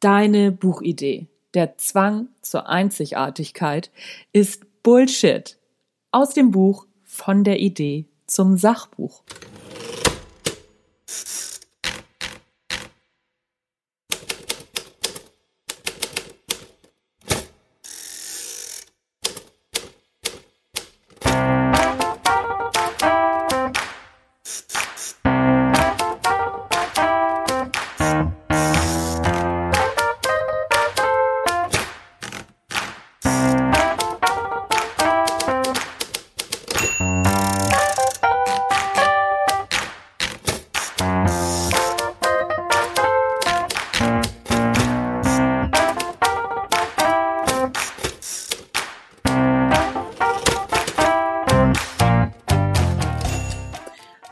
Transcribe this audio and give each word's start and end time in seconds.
deine 0.00 0.50
Buchidee, 0.50 1.26
der 1.54 1.76
Zwang 1.76 2.28
zur 2.40 2.68
Einzigartigkeit, 2.68 3.90
ist 4.32 4.64
Bullshit. 4.82 5.58
Aus 6.10 6.34
dem 6.34 6.50
Buch 6.50 6.86
Von 7.04 7.44
der 7.44 7.60
Idee 7.60 8.06
zum 8.26 8.56
Sachbuch. 8.56 9.22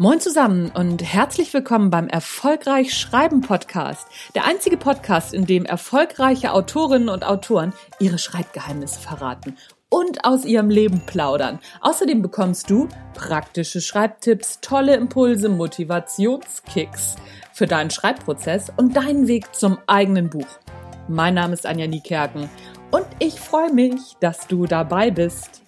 Moin 0.00 0.20
zusammen 0.20 0.70
und 0.76 1.02
herzlich 1.02 1.52
willkommen 1.52 1.90
beim 1.90 2.06
Erfolgreich 2.06 2.94
Schreiben 2.94 3.40
Podcast. 3.40 4.06
Der 4.36 4.44
einzige 4.44 4.76
Podcast, 4.76 5.34
in 5.34 5.44
dem 5.44 5.64
erfolgreiche 5.64 6.52
Autorinnen 6.52 7.08
und 7.08 7.26
Autoren 7.26 7.72
ihre 7.98 8.18
Schreibgeheimnisse 8.18 9.00
verraten 9.00 9.56
und 9.88 10.24
aus 10.24 10.44
ihrem 10.44 10.70
Leben 10.70 11.00
plaudern. 11.04 11.58
Außerdem 11.80 12.22
bekommst 12.22 12.70
du 12.70 12.88
praktische 13.14 13.80
Schreibtipps, 13.80 14.60
tolle 14.60 14.94
Impulse, 14.94 15.48
Motivationskicks 15.48 17.16
für 17.52 17.66
deinen 17.66 17.90
Schreibprozess 17.90 18.70
und 18.76 18.94
deinen 18.94 19.26
Weg 19.26 19.52
zum 19.52 19.78
eigenen 19.88 20.30
Buch. 20.30 20.46
Mein 21.08 21.34
Name 21.34 21.54
ist 21.54 21.66
Anja 21.66 21.88
Niekerken 21.88 22.48
und 22.92 23.06
ich 23.18 23.40
freue 23.40 23.72
mich, 23.72 24.16
dass 24.20 24.46
du 24.46 24.66
dabei 24.66 25.10
bist. 25.10 25.62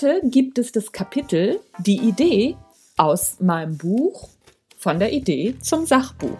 Heute 0.00 0.20
gibt 0.22 0.58
es 0.58 0.70
das 0.70 0.92
Kapitel 0.92 1.58
Die 1.80 1.96
Idee 1.96 2.56
aus 2.96 3.40
meinem 3.40 3.76
Buch 3.76 4.28
von 4.76 5.00
der 5.00 5.12
Idee 5.12 5.56
zum 5.60 5.86
Sachbuch. 5.86 6.38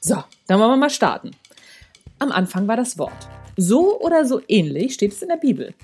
So, 0.00 0.16
dann 0.48 0.58
wollen 0.58 0.70
wir 0.70 0.76
mal 0.76 0.90
starten. 0.90 1.30
Am 2.18 2.32
Anfang 2.32 2.66
war 2.66 2.76
das 2.76 2.98
Wort. 2.98 3.28
So 3.56 4.00
oder 4.00 4.24
so 4.24 4.40
ähnlich 4.48 4.94
steht 4.94 5.12
es 5.12 5.22
in 5.22 5.28
der 5.28 5.36
Bibel. 5.36 5.74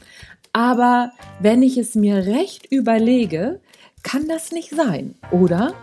Aber 0.53 1.12
wenn 1.39 1.62
ich 1.62 1.78
es 1.78 1.95
mir 1.95 2.27
recht 2.27 2.67
überlege, 2.72 3.61
kann 4.03 4.27
das 4.27 4.51
nicht 4.51 4.71
sein, 4.71 5.15
oder? 5.31 5.75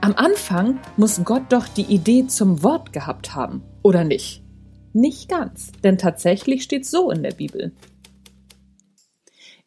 Am 0.00 0.14
Anfang 0.14 0.78
muss 0.96 1.24
Gott 1.24 1.46
doch 1.48 1.66
die 1.66 1.92
Idee 1.92 2.28
zum 2.28 2.62
Wort 2.62 2.92
gehabt 2.92 3.34
haben, 3.34 3.62
oder 3.82 4.04
nicht? 4.04 4.44
Nicht 4.92 5.28
ganz, 5.28 5.72
denn 5.82 5.98
tatsächlich 5.98 6.62
steht 6.62 6.86
so 6.86 7.10
in 7.10 7.24
der 7.24 7.32
Bibel. 7.32 7.72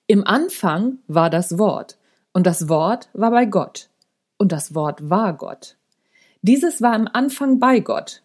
Im 0.08 0.24
Anfang 0.26 1.00
war 1.08 1.32
das 1.32 1.58
Wort, 1.58 1.98
und 2.32 2.46
das 2.46 2.70
Wort 2.70 3.10
war 3.14 3.32
bei 3.32 3.46
Gott, 3.46 3.90
und 4.38 4.52
das 4.52 4.76
Wort 4.76 5.10
war 5.10 5.36
Gott. 5.36 5.78
Dieses 6.44 6.80
war 6.82 6.96
im 6.96 7.08
Anfang 7.12 7.60
bei 7.60 7.80
Gott. 7.80 8.22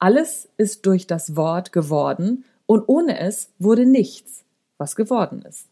Alles 0.00 0.48
ist 0.56 0.84
durch 0.84 1.06
das 1.06 1.36
Wort 1.36 1.72
geworden, 1.72 2.44
und 2.66 2.88
ohne 2.88 3.20
es 3.20 3.52
wurde 3.60 3.86
nichts, 3.86 4.44
was 4.78 4.96
geworden 4.96 5.42
ist. 5.42 5.68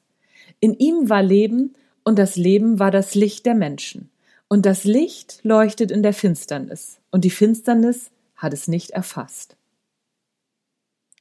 In 0.61 0.75
ihm 0.75 1.11
war 1.11 1.23
Leben, 1.23 1.75
und 2.05 2.19
das 2.19 2.37
Leben 2.37 2.79
war 2.79 2.93
das 2.93 3.17
Licht 3.17 3.45
der 3.45 3.55
Menschen. 3.55 4.11
Und 4.47 4.67
das 4.67 4.85
Licht 4.85 5.41
leuchtet 5.43 5.91
in 5.91 6.05
der 6.05 6.15
Finsternis, 6.15 7.01
und 7.11 7.25
die 7.25 7.31
Finsternis 7.31 8.13
hat 8.37 8.53
es 8.53 8.69
nicht 8.69 8.91
erfasst. 8.91 9.57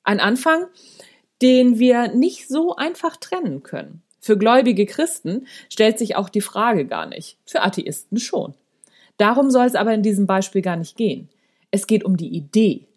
Ein 0.03 0.19
Anfang, 0.19 0.68
den 1.43 1.77
wir 1.77 2.07
nicht 2.07 2.47
so 2.47 2.75
einfach 2.77 3.17
trennen 3.17 3.63
können. 3.63 4.01
Für 4.21 4.37
gläubige 4.37 4.85
Christen 4.85 5.45
stellt 5.69 5.99
sich 5.99 6.15
auch 6.15 6.29
die 6.29 6.39
Frage 6.39 6.85
gar 6.85 7.05
nicht, 7.05 7.37
für 7.45 7.61
Atheisten 7.61 8.17
schon. 8.17 8.53
Darum 9.17 9.51
soll 9.51 9.65
es 9.65 9.75
aber 9.75 9.93
in 9.93 10.01
diesem 10.01 10.25
Beispiel 10.25 10.61
gar 10.61 10.77
nicht 10.77 10.95
gehen. 10.95 11.27
Es 11.69 11.85
geht 11.85 12.05
um 12.05 12.15
die 12.15 12.29
Idee. 12.29 12.87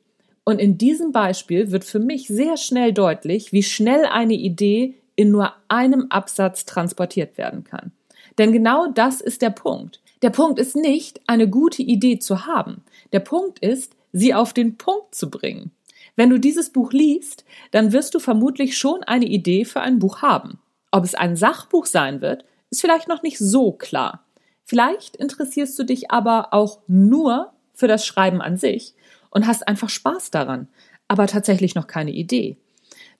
Und 0.45 0.61
in 0.61 0.79
diesem 0.79 1.11
Beispiel 1.11 1.73
wird 1.73 1.83
für 1.83 1.99
mich 1.99 2.29
sehr 2.29 2.57
schnell 2.57 2.93
deutlich, 2.93 3.53
wie 3.53 3.65
schnell 3.65 4.05
eine 4.05 4.35
Idee 4.35 4.95
in 5.17 5.33
nur 5.33 5.53
einem 5.67 6.07
Absatz 6.11 6.65
transportiert 6.65 7.39
werden 7.39 7.65
kann. 7.65 7.91
Denn 8.39 8.53
genau 8.53 8.87
das 8.87 9.21
ist 9.21 9.43
der 9.43 9.51
Punkt. 9.51 10.01
Der 10.23 10.31
Punkt 10.31 10.61
ist 10.61 10.77
nicht, 10.77 11.21
eine 11.27 11.49
gute 11.51 11.83
Idee 11.83 12.21
zu 12.21 12.47
haben. 12.47 12.85
Der 13.13 13.21
Punkt 13.21 13.59
ist, 13.59 13.97
sie 14.13 14.35
auf 14.35 14.53
den 14.53 14.79
Punkt 14.79 15.17
zu 15.17 15.31
bringen. 15.31 15.73
Wenn 16.17 16.31
du 16.31 16.41
dieses 16.41 16.71
Buch 16.71 16.93
liest, 16.93 17.45
dann 17.71 17.93
wirst 17.93 18.15
du 18.15 18.19
vermutlich 18.19 18.77
schon 18.77 19.03
eine 19.03 19.27
Idee 19.27 19.65
für 19.65 19.81
ein 19.81 19.99
Buch 19.99 20.23
haben. 20.23 20.59
Ob 20.91 21.05
es 21.05 21.15
ein 21.15 21.37
Sachbuch 21.37 21.85
sein 21.87 22.23
wird, 22.23 22.45
ist 22.71 22.81
vielleicht 22.81 23.07
noch 23.07 23.23
nicht 23.23 23.39
so 23.39 23.73
klar. 23.73 24.25
Vielleicht 24.65 25.17
interessierst 25.17 25.79
du 25.79 25.85
dich 25.85 26.11
aber 26.11 26.53
auch 26.53 26.81
nur 26.89 27.53
für 27.75 27.87
das 27.87 28.07
Schreiben 28.07 28.41
an 28.41 28.57
sich 28.57 28.95
und 29.31 29.47
hast 29.47 29.69
einfach 29.69 29.91
Spaß 29.91 30.31
daran, 30.31 30.69
aber 31.07 31.27
tatsächlich 31.27 31.75
noch 31.75 31.87
keine 31.87 32.11
Idee. 32.11 32.57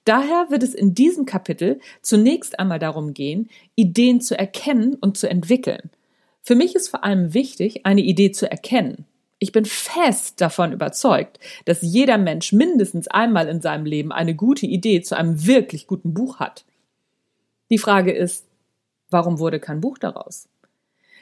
Daher 0.03 0.47
wird 0.49 0.63
es 0.63 0.73
in 0.73 0.95
diesem 0.95 1.25
Kapitel 1.25 1.79
zunächst 2.01 2.59
einmal 2.59 2.79
darum 2.79 3.13
gehen, 3.13 3.49
Ideen 3.75 4.21
zu 4.21 4.37
erkennen 4.37 4.95
und 4.95 5.17
zu 5.17 5.29
entwickeln. 5.29 5.91
Für 6.41 6.55
mich 6.55 6.75
ist 6.75 6.87
vor 6.87 7.03
allem 7.03 7.33
wichtig, 7.33 7.85
eine 7.85 8.01
Idee 8.01 8.31
zu 8.31 8.49
erkennen. 8.49 9.05
Ich 9.39 9.51
bin 9.51 9.65
fest 9.65 10.41
davon 10.41 10.71
überzeugt, 10.71 11.39
dass 11.65 11.81
jeder 11.81 12.17
Mensch 12.17 12.53
mindestens 12.53 13.07
einmal 13.07 13.47
in 13.47 13.61
seinem 13.61 13.85
Leben 13.85 14.11
eine 14.11 14.35
gute 14.35 14.65
Idee 14.65 15.01
zu 15.01 15.15
einem 15.15 15.45
wirklich 15.45 15.85
guten 15.85 16.13
Buch 16.13 16.39
hat. 16.39 16.65
Die 17.69 17.77
Frage 17.77 18.11
ist, 18.11 18.45
warum 19.09 19.39
wurde 19.39 19.59
kein 19.59 19.81
Buch 19.81 19.97
daraus? 19.97 20.47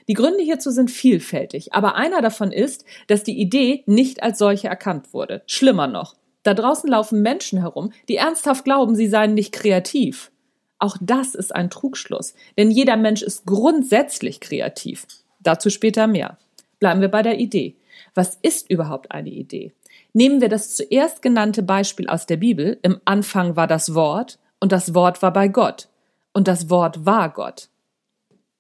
Die 0.07 0.13
Gründe 0.13 0.43
hierzu 0.43 0.71
sind 0.71 0.91
vielfältig, 0.91 1.73
aber 1.73 1.95
einer 1.95 2.21
davon 2.21 2.51
ist, 2.51 2.85
dass 3.07 3.23
die 3.23 3.39
Idee 3.39 3.83
nicht 3.87 4.21
als 4.23 4.37
solche 4.37 4.67
erkannt 4.67 5.13
wurde. 5.13 5.41
Schlimmer 5.47 5.87
noch, 5.87 6.15
da 6.43 6.53
draußen 6.53 6.89
laufen 6.89 7.21
Menschen 7.23 7.59
herum, 7.59 7.91
die 8.07 8.17
ernsthaft 8.17 8.65
glauben, 8.65 8.95
sie 8.95 9.07
seien 9.07 9.33
nicht 9.33 9.51
kreativ. 9.51 10.31
Auch 10.77 10.95
das 11.01 11.33
ist 11.33 11.55
ein 11.55 11.71
Trugschluss, 11.71 12.35
denn 12.57 12.69
jeder 12.69 12.97
Mensch 12.97 13.23
ist 13.23 13.45
grundsätzlich 13.45 14.39
kreativ. 14.39 15.07
Dazu 15.39 15.71
später 15.71 16.05
mehr. 16.05 16.37
Bleiben 16.79 17.01
wir 17.01 17.07
bei 17.07 17.23
der 17.23 17.39
Idee. 17.39 17.75
Was 18.13 18.37
ist 18.41 18.69
überhaupt 18.69 19.11
eine 19.11 19.29
Idee? 19.29 19.73
Nehmen 20.13 20.41
wir 20.41 20.49
das 20.49 20.75
zuerst 20.75 21.21
genannte 21.21 21.63
Beispiel 21.63 22.07
aus 22.07 22.25
der 22.25 22.37
Bibel. 22.37 22.79
Im 22.81 22.99
Anfang 23.05 23.55
war 23.55 23.67
das 23.67 23.93
Wort 23.93 24.39
und 24.59 24.71
das 24.71 24.93
Wort 24.93 25.21
war 25.21 25.33
bei 25.33 25.47
Gott 25.47 25.89
und 26.33 26.47
das 26.47 26.69
Wort 26.69 27.05
war 27.05 27.29
Gott. 27.29 27.69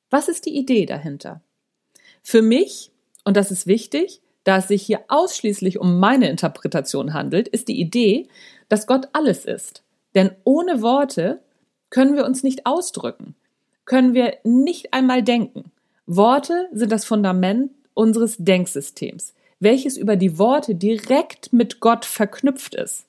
Was 0.09 0.27
ist 0.27 0.45
die 0.45 0.57
Idee 0.57 0.85
dahinter? 0.85 1.41
Für 2.23 2.41
mich, 2.41 2.91
und 3.23 3.37
das 3.37 3.51
ist 3.51 3.67
wichtig, 3.67 4.21
da 4.45 4.57
es 4.57 4.67
sich 4.67 4.83
hier 4.83 5.01
ausschließlich 5.09 5.79
um 5.79 5.99
meine 5.99 6.29
Interpretation 6.29 7.13
handelt, 7.13 7.47
ist 7.47 7.67
die 7.67 7.79
Idee, 7.79 8.27
dass 8.69 8.87
Gott 8.87 9.09
alles 9.13 9.45
ist. 9.45 9.83
Denn 10.13 10.31
ohne 10.43 10.81
Worte 10.81 11.41
können 11.89 12.15
wir 12.15 12.25
uns 12.25 12.43
nicht 12.43 12.65
ausdrücken, 12.65 13.35
können 13.85 14.13
wir 14.13 14.37
nicht 14.43 14.93
einmal 14.93 15.23
denken. 15.23 15.71
Worte 16.05 16.69
sind 16.71 16.91
das 16.91 17.05
Fundament 17.05 17.71
unseres 17.95 18.37
Denksystems, 18.37 19.33
welches 19.59 19.97
über 19.97 20.15
die 20.15 20.37
Worte 20.37 20.75
direkt 20.75 21.51
mit 21.51 21.79
Gott 21.79 22.05
verknüpft 22.05 22.75
ist. 22.75 23.07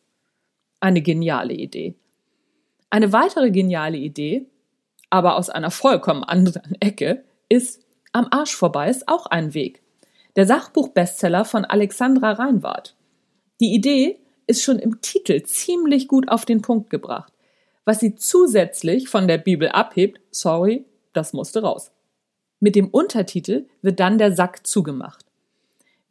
Eine 0.81 1.03
geniale 1.03 1.53
Idee. 1.53 1.97
Eine 2.89 3.13
weitere 3.13 3.51
geniale 3.51 3.99
Idee 3.99 4.47
aber 5.11 5.37
aus 5.37 5.51
einer 5.51 5.71
vollkommen 5.71 6.25
anderen 6.25 6.77
Ecke, 6.81 7.25
ist 7.49 7.83
Am 8.13 8.29
Arsch 8.31 8.55
vorbei 8.55 8.89
ist 8.89 9.09
auch 9.09 9.27
ein 9.27 9.53
Weg. 9.55 9.83
Der 10.37 10.47
Sachbuchbestseller 10.47 11.45
von 11.45 11.65
Alexandra 11.65 12.33
Reinwart. 12.33 12.97
Die 13.61 13.75
Idee 13.75 14.19
ist 14.47 14.63
schon 14.63 14.79
im 14.79 15.01
Titel 15.01 15.43
ziemlich 15.43 16.09
gut 16.09 16.29
auf 16.29 16.45
den 16.45 16.63
Punkt 16.63 16.91
gebracht. 16.91 17.33
Was 17.85 18.01
sie 18.01 18.15
zusätzlich 18.15 19.09
von 19.09 19.29
der 19.29 19.39
Bibel 19.39 19.69
abhebt, 19.69 20.21
sorry, 20.31 20.85
das 21.13 21.33
musste 21.33 21.63
raus. 21.63 21.93
Mit 22.67 22.75
dem 22.75 22.89
Untertitel 22.89 23.67
wird 23.81 24.01
dann 24.01 24.19
der 24.19 24.35
Sack 24.35 24.67
zugemacht. 24.67 25.25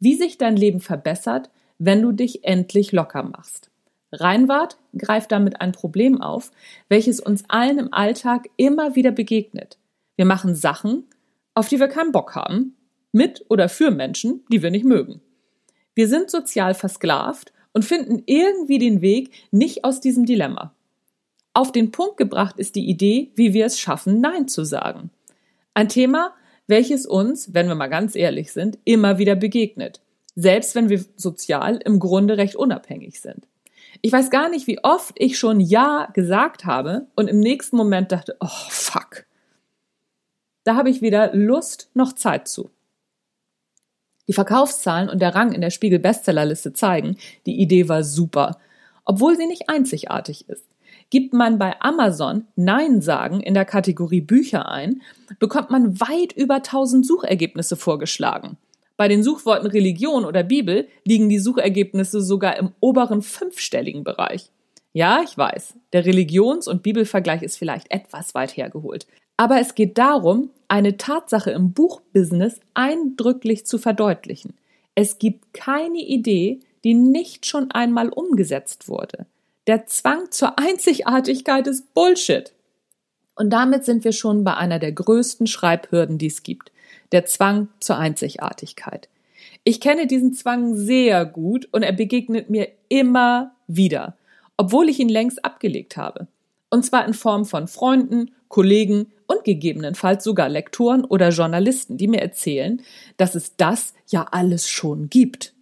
Wie 0.00 0.14
sich 0.14 0.38
dein 0.38 0.56
Leben 0.56 0.80
verbessert, 0.80 1.50
wenn 1.76 2.00
du 2.00 2.12
dich 2.12 2.44
endlich 2.44 2.92
locker 2.92 3.24
machst. 3.24 3.68
Reinwart 4.10 4.78
greift 4.96 5.32
damit 5.32 5.60
ein 5.60 5.72
Problem 5.72 6.22
auf, 6.22 6.50
welches 6.88 7.20
uns 7.20 7.44
allen 7.48 7.78
im 7.78 7.92
Alltag 7.92 8.48
immer 8.56 8.94
wieder 8.94 9.10
begegnet. 9.10 9.76
Wir 10.16 10.24
machen 10.24 10.54
Sachen, 10.54 11.04
auf 11.52 11.68
die 11.68 11.78
wir 11.78 11.88
keinen 11.88 12.10
Bock 12.10 12.34
haben, 12.34 12.74
mit 13.12 13.44
oder 13.50 13.68
für 13.68 13.90
Menschen, 13.90 14.42
die 14.50 14.62
wir 14.62 14.70
nicht 14.70 14.86
mögen. 14.86 15.20
Wir 15.94 16.08
sind 16.08 16.30
sozial 16.30 16.72
versklavt 16.72 17.52
und 17.74 17.84
finden 17.84 18.22
irgendwie 18.24 18.78
den 18.78 19.02
Weg 19.02 19.30
nicht 19.50 19.84
aus 19.84 20.00
diesem 20.00 20.24
Dilemma. 20.24 20.72
Auf 21.52 21.70
den 21.70 21.90
Punkt 21.90 22.16
gebracht 22.16 22.58
ist 22.58 22.76
die 22.76 22.88
Idee, 22.88 23.30
wie 23.34 23.52
wir 23.52 23.66
es 23.66 23.78
schaffen, 23.78 24.22
Nein 24.22 24.48
zu 24.48 24.64
sagen. 24.64 25.10
Ein 25.74 25.90
Thema, 25.90 26.32
welches 26.66 27.06
uns, 27.06 27.54
wenn 27.54 27.68
wir 27.68 27.74
mal 27.74 27.86
ganz 27.88 28.14
ehrlich 28.14 28.52
sind, 28.52 28.78
immer 28.84 29.18
wieder 29.18 29.36
begegnet. 29.36 30.00
Selbst 30.34 30.74
wenn 30.74 30.88
wir 30.88 31.04
sozial 31.16 31.76
im 31.84 31.98
Grunde 31.98 32.36
recht 32.36 32.56
unabhängig 32.56 33.20
sind. 33.20 33.46
Ich 34.02 34.12
weiß 34.12 34.30
gar 34.30 34.50
nicht, 34.50 34.66
wie 34.66 34.82
oft 34.82 35.14
ich 35.18 35.38
schon 35.38 35.60
Ja 35.60 36.08
gesagt 36.12 36.64
habe 36.64 37.06
und 37.14 37.28
im 37.28 37.40
nächsten 37.40 37.76
Moment 37.76 38.12
dachte, 38.12 38.36
oh 38.40 38.68
fuck. 38.68 39.24
Da 40.64 40.76
habe 40.76 40.90
ich 40.90 41.00
weder 41.00 41.34
Lust 41.34 41.90
noch 41.94 42.12
Zeit 42.12 42.48
zu. 42.48 42.70
Die 44.28 44.32
Verkaufszahlen 44.32 45.08
und 45.08 45.20
der 45.20 45.34
Rang 45.34 45.52
in 45.52 45.60
der 45.60 45.70
Spiegel 45.70 46.00
Bestsellerliste 46.00 46.72
zeigen, 46.72 47.16
die 47.46 47.60
Idee 47.60 47.88
war 47.88 48.02
super, 48.02 48.58
obwohl 49.04 49.36
sie 49.36 49.46
nicht 49.46 49.68
einzigartig 49.68 50.48
ist. 50.48 50.66
Gibt 51.10 51.32
man 51.32 51.58
bei 51.58 51.80
Amazon 51.80 52.46
Nein 52.56 53.00
sagen 53.00 53.40
in 53.40 53.54
der 53.54 53.64
Kategorie 53.64 54.20
Bücher 54.20 54.68
ein, 54.68 55.02
bekommt 55.38 55.70
man 55.70 56.00
weit 56.00 56.32
über 56.32 56.56
1000 56.56 57.06
Suchergebnisse 57.06 57.76
vorgeschlagen. 57.76 58.56
Bei 58.96 59.08
den 59.08 59.22
Suchworten 59.22 59.66
Religion 59.66 60.24
oder 60.24 60.42
Bibel 60.42 60.88
liegen 61.04 61.28
die 61.28 61.38
Suchergebnisse 61.38 62.22
sogar 62.22 62.56
im 62.56 62.72
oberen 62.80 63.22
fünfstelligen 63.22 64.04
Bereich. 64.04 64.50
Ja, 64.92 65.20
ich 65.22 65.36
weiß, 65.36 65.74
der 65.92 66.06
Religions- 66.06 66.66
und 66.66 66.82
Bibelvergleich 66.82 67.42
ist 67.42 67.58
vielleicht 67.58 67.90
etwas 67.90 68.34
weit 68.34 68.56
hergeholt. 68.56 69.06
Aber 69.36 69.60
es 69.60 69.74
geht 69.74 69.98
darum, 69.98 70.50
eine 70.68 70.96
Tatsache 70.96 71.50
im 71.50 71.72
Buchbusiness 71.72 72.60
eindrücklich 72.72 73.66
zu 73.66 73.78
verdeutlichen. 73.78 74.54
Es 74.94 75.18
gibt 75.18 75.52
keine 75.52 75.98
Idee, 75.98 76.60
die 76.82 76.94
nicht 76.94 77.44
schon 77.44 77.70
einmal 77.70 78.08
umgesetzt 78.08 78.88
wurde. 78.88 79.26
Der 79.66 79.86
Zwang 79.86 80.30
zur 80.30 80.58
Einzigartigkeit 80.58 81.66
ist 81.66 81.92
Bullshit. 81.94 82.52
Und 83.34 83.50
damit 83.50 83.84
sind 83.84 84.04
wir 84.04 84.12
schon 84.12 84.44
bei 84.44 84.54
einer 84.54 84.78
der 84.78 84.92
größten 84.92 85.46
Schreibhürden, 85.46 86.18
die 86.18 86.28
es 86.28 86.42
gibt 86.42 86.70
der 87.12 87.26
Zwang 87.26 87.68
zur 87.80 87.98
Einzigartigkeit. 87.98 89.08
Ich 89.64 89.80
kenne 89.80 90.06
diesen 90.06 90.32
Zwang 90.32 90.76
sehr 90.76 91.24
gut 91.24 91.68
und 91.72 91.82
er 91.82 91.92
begegnet 91.92 92.50
mir 92.50 92.68
immer 92.88 93.52
wieder, 93.66 94.16
obwohl 94.56 94.88
ich 94.88 95.00
ihn 95.00 95.08
längst 95.08 95.44
abgelegt 95.44 95.96
habe. 95.96 96.28
Und 96.70 96.84
zwar 96.84 97.06
in 97.06 97.14
Form 97.14 97.44
von 97.44 97.68
Freunden, 97.68 98.32
Kollegen 98.48 99.12
und 99.26 99.44
gegebenenfalls 99.44 100.24
sogar 100.24 100.48
Lektoren 100.48 101.04
oder 101.04 101.30
Journalisten, 101.30 101.96
die 101.96 102.08
mir 102.08 102.20
erzählen, 102.20 102.82
dass 103.16 103.34
es 103.34 103.56
das 103.56 103.94
ja 104.08 104.26
alles 104.30 104.68
schon 104.68 105.08
gibt. 105.10 105.52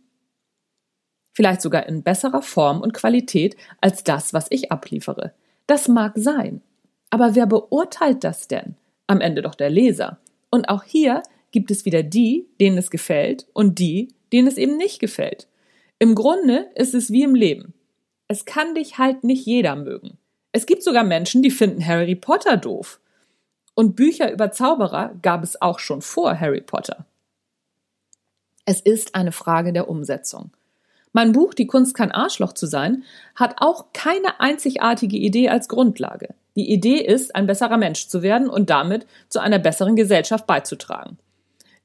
Vielleicht 1.34 1.60
sogar 1.60 1.86
in 1.86 2.02
besserer 2.02 2.42
Form 2.42 2.80
und 2.80 2.94
Qualität 2.94 3.56
als 3.80 4.04
das, 4.04 4.32
was 4.32 4.46
ich 4.50 4.70
abliefere. 4.70 5.34
Das 5.66 5.88
mag 5.88 6.12
sein. 6.14 6.62
Aber 7.10 7.34
wer 7.34 7.46
beurteilt 7.46 8.24
das 8.24 8.48
denn? 8.48 8.76
Am 9.08 9.20
Ende 9.20 9.42
doch 9.42 9.54
der 9.54 9.70
Leser. 9.70 10.18
Und 10.50 10.68
auch 10.68 10.84
hier 10.84 11.22
gibt 11.50 11.70
es 11.70 11.84
wieder 11.84 12.02
die, 12.02 12.46
denen 12.60 12.78
es 12.78 12.90
gefällt 12.90 13.46
und 13.52 13.78
die, 13.78 14.14
denen 14.32 14.46
es 14.48 14.56
eben 14.56 14.76
nicht 14.76 15.00
gefällt. 15.00 15.48
Im 15.98 16.14
Grunde 16.14 16.70
ist 16.74 16.94
es 16.94 17.10
wie 17.10 17.24
im 17.24 17.34
Leben. 17.34 17.74
Es 18.28 18.44
kann 18.44 18.74
dich 18.74 18.98
halt 18.98 19.24
nicht 19.24 19.44
jeder 19.44 19.76
mögen. 19.76 20.18
Es 20.52 20.66
gibt 20.66 20.82
sogar 20.82 21.04
Menschen, 21.04 21.42
die 21.42 21.50
finden 21.50 21.84
Harry 21.84 22.14
Potter 22.14 22.56
doof. 22.56 23.00
Und 23.74 23.96
Bücher 23.96 24.32
über 24.32 24.52
Zauberer 24.52 25.14
gab 25.20 25.42
es 25.42 25.60
auch 25.60 25.80
schon 25.80 26.00
vor 26.00 26.38
Harry 26.38 26.60
Potter. 26.60 27.06
Es 28.64 28.80
ist 28.80 29.14
eine 29.14 29.32
Frage 29.32 29.72
der 29.72 29.88
Umsetzung. 29.88 30.52
Mein 31.14 31.30
Buch 31.30 31.54
Die 31.54 31.68
Kunst 31.68 31.94
kein 31.94 32.10
Arschloch 32.10 32.52
zu 32.54 32.66
sein 32.66 33.04
hat 33.36 33.54
auch 33.58 33.92
keine 33.92 34.40
einzigartige 34.40 35.16
Idee 35.16 35.48
als 35.48 35.68
Grundlage. 35.68 36.34
Die 36.56 36.72
Idee 36.72 36.96
ist, 36.96 37.36
ein 37.36 37.46
besserer 37.46 37.76
Mensch 37.76 38.08
zu 38.08 38.22
werden 38.22 38.50
und 38.50 38.68
damit 38.68 39.06
zu 39.28 39.40
einer 39.40 39.60
besseren 39.60 39.94
Gesellschaft 39.94 40.46
beizutragen. 40.46 41.16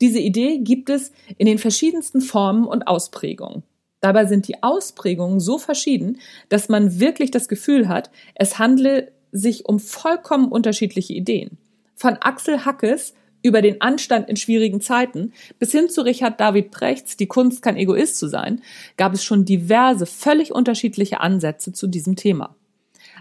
Diese 0.01 0.17
Idee 0.17 0.57
gibt 0.57 0.89
es 0.89 1.11
in 1.37 1.45
den 1.45 1.59
verschiedensten 1.59 2.21
Formen 2.21 2.65
und 2.65 2.87
Ausprägungen. 2.87 3.61
Dabei 4.01 4.25
sind 4.25 4.47
die 4.47 4.63
Ausprägungen 4.63 5.39
so 5.39 5.59
verschieden, 5.59 6.19
dass 6.49 6.67
man 6.67 6.99
wirklich 6.99 7.29
das 7.29 7.47
Gefühl 7.47 7.87
hat, 7.87 8.09
es 8.33 8.57
handle 8.57 9.11
sich 9.31 9.67
um 9.67 9.79
vollkommen 9.79 10.51
unterschiedliche 10.51 11.13
Ideen. 11.13 11.59
Von 11.95 12.15
Axel 12.15 12.65
Hackes 12.65 13.13
über 13.41 13.61
den 13.61 13.81
Anstand 13.81 14.29
in 14.29 14.35
schwierigen 14.35 14.81
Zeiten 14.81 15.33
bis 15.59 15.71
hin 15.71 15.89
zu 15.89 16.01
Richard 16.01 16.39
David 16.39 16.71
Prechts 16.71 17.17
Die 17.17 17.27
Kunst 17.27 17.61
kein 17.61 17.77
Egoist 17.77 18.17
zu 18.17 18.27
sein, 18.27 18.61
gab 18.97 19.13
es 19.13 19.23
schon 19.23 19.45
diverse, 19.45 20.05
völlig 20.05 20.51
unterschiedliche 20.53 21.21
Ansätze 21.21 21.73
zu 21.73 21.87
diesem 21.87 22.15
Thema. 22.15 22.55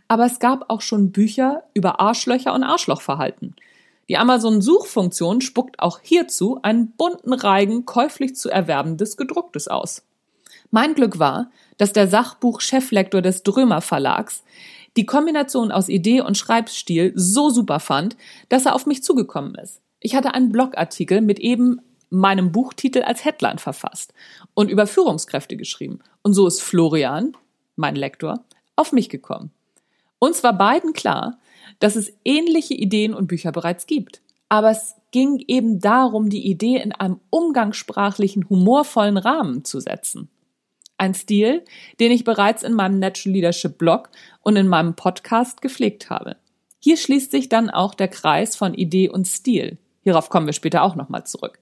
Aber 0.09 0.25
es 0.27 0.39
gab 0.39 0.71
auch 0.71 0.81
schon 0.81 1.13
Bücher 1.13 1.65
über 1.75 2.01
Arschlöcher 2.01 2.55
und 2.55 2.63
Arschlochverhalten. 2.63 3.55
Die 4.09 4.17
Amazon-Suchfunktion 4.17 5.43
spuckt 5.43 5.81
auch 5.81 6.01
hierzu 6.03 6.61
einen 6.63 6.93
bunten 6.93 7.35
Reigen 7.35 7.85
käuflich 7.85 8.37
zu 8.37 8.49
erwerbendes 8.49 9.19
Gedrucktes 9.19 9.69
aus. 9.69 10.03
Mein 10.71 10.95
Glück 10.95 11.19
war, 11.19 11.51
dass 11.77 11.93
der 11.93 12.09
Sachbuch-Cheflektor 12.09 13.23
des 13.23 13.43
Drömer 13.43 13.81
Verlags 13.81 14.45
die 14.97 15.07
Kombination 15.07 15.71
aus 15.71 15.89
Idee 15.89 16.23
und 16.23 16.37
Schreibstil 16.37 17.13
so 17.15 17.51
super 17.51 17.81
fand, 17.81 18.17
dass 18.49 18.67
er 18.67 18.75
auf 18.75 18.87
mich 18.87 19.03
zugekommen 19.03 19.55
ist. 19.55 19.81
Ich 20.01 20.15
hatte 20.15 20.35
einen 20.35 20.53
Blogartikel 20.53 21.21
mit 21.21 21.39
eben 21.39 21.81
meinem 22.11 22.53
Buchtitel 22.53 23.03
als 23.03 23.25
Headline 23.25 23.59
verfasst 23.59 24.15
und 24.55 24.71
über 24.71 24.87
Führungskräfte 24.87 25.57
geschrieben. 25.57 26.01
Und 26.23 26.35
so 26.35 26.47
ist 26.47 26.63
Florian, 26.63 27.37
mein 27.77 27.97
Lektor, 27.97 28.45
auf 28.77 28.93
mich 28.93 29.09
gekommen. 29.09 29.51
Uns 30.19 30.43
war 30.43 30.57
beiden 30.57 30.93
klar, 30.93 31.39
dass 31.81 31.97
es 31.97 32.13
ähnliche 32.25 32.75
Ideen 32.75 33.15
und 33.15 33.27
Bücher 33.27 33.53
bereits 33.53 33.87
gibt. 33.87 34.23
Aber 34.49 34.71
es 34.71 34.95
ging 35.11 35.43
eben 35.47 35.81
darum, 35.81 36.31
die 36.31 36.49
Idee 36.49 36.77
in 36.77 36.93
einem 36.93 37.21
umgangssprachlichen, 37.31 38.49
humorvollen 38.49 39.17
Rahmen 39.17 39.65
zu 39.65 39.81
setzen. 39.81 40.29
Ein 40.97 41.15
Stil, 41.15 41.65
den 42.01 42.11
ich 42.11 42.25
bereits 42.25 42.63
in 42.63 42.73
meinem 42.73 42.99
Natural 42.99 43.35
Leadership 43.35 43.79
Blog 43.79 44.11
und 44.41 44.57
in 44.57 44.67
meinem 44.67 44.95
Podcast 44.95 45.61
gepflegt 45.61 46.11
habe. 46.11 46.37
Hier 46.81 46.97
schließt 46.97 47.31
sich 47.31 47.49
dann 47.49 47.71
auch 47.71 47.95
der 47.95 48.09
Kreis 48.09 48.57
von 48.57 48.75
Idee 48.75 49.09
und 49.09 49.27
Stil. 49.27 49.79
Hierauf 50.03 50.31
kommen 50.31 50.47
wir 50.47 50.53
später 50.53 50.83
auch 50.83 50.97
nochmal 50.97 51.25
zurück. 51.25 51.59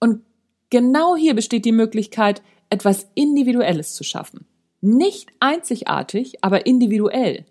Und 0.00 0.22
genau 0.70 1.16
hier 1.16 1.34
besteht 1.34 1.64
die 1.64 1.72
Möglichkeit, 1.72 2.42
etwas 2.70 3.08
Individuelles 3.14 3.94
zu 3.94 4.04
schaffen. 4.04 4.46
Nicht 4.80 5.30
einzigartig, 5.40 6.44
aber 6.44 6.66
individuell. 6.66 7.46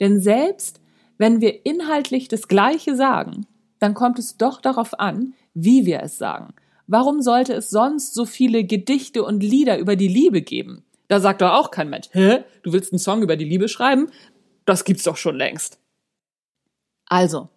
Denn 0.00 0.20
selbst 0.20 0.80
wenn 1.20 1.42
wir 1.42 1.66
inhaltlich 1.66 2.28
das 2.28 2.48
Gleiche 2.48 2.96
sagen, 2.96 3.46
dann 3.78 3.92
kommt 3.92 4.18
es 4.18 4.38
doch 4.38 4.58
darauf 4.58 4.98
an, 4.98 5.34
wie 5.52 5.84
wir 5.84 6.00
es 6.02 6.16
sagen. 6.16 6.54
Warum 6.86 7.20
sollte 7.20 7.52
es 7.52 7.68
sonst 7.68 8.14
so 8.14 8.24
viele 8.24 8.64
Gedichte 8.64 9.22
und 9.22 9.42
Lieder 9.42 9.76
über 9.76 9.96
die 9.96 10.08
Liebe 10.08 10.40
geben? 10.40 10.82
Da 11.08 11.20
sagt 11.20 11.42
doch 11.42 11.52
auch 11.52 11.70
kein 11.70 11.90
Mensch, 11.90 12.08
hä, 12.12 12.44
du 12.62 12.72
willst 12.72 12.92
einen 12.92 12.98
Song 12.98 13.20
über 13.20 13.36
die 13.36 13.44
Liebe 13.44 13.68
schreiben? 13.68 14.10
Das 14.64 14.84
gibt's 14.84 15.02
doch 15.02 15.18
schon 15.18 15.36
längst. 15.36 15.78
Also, 17.04 17.50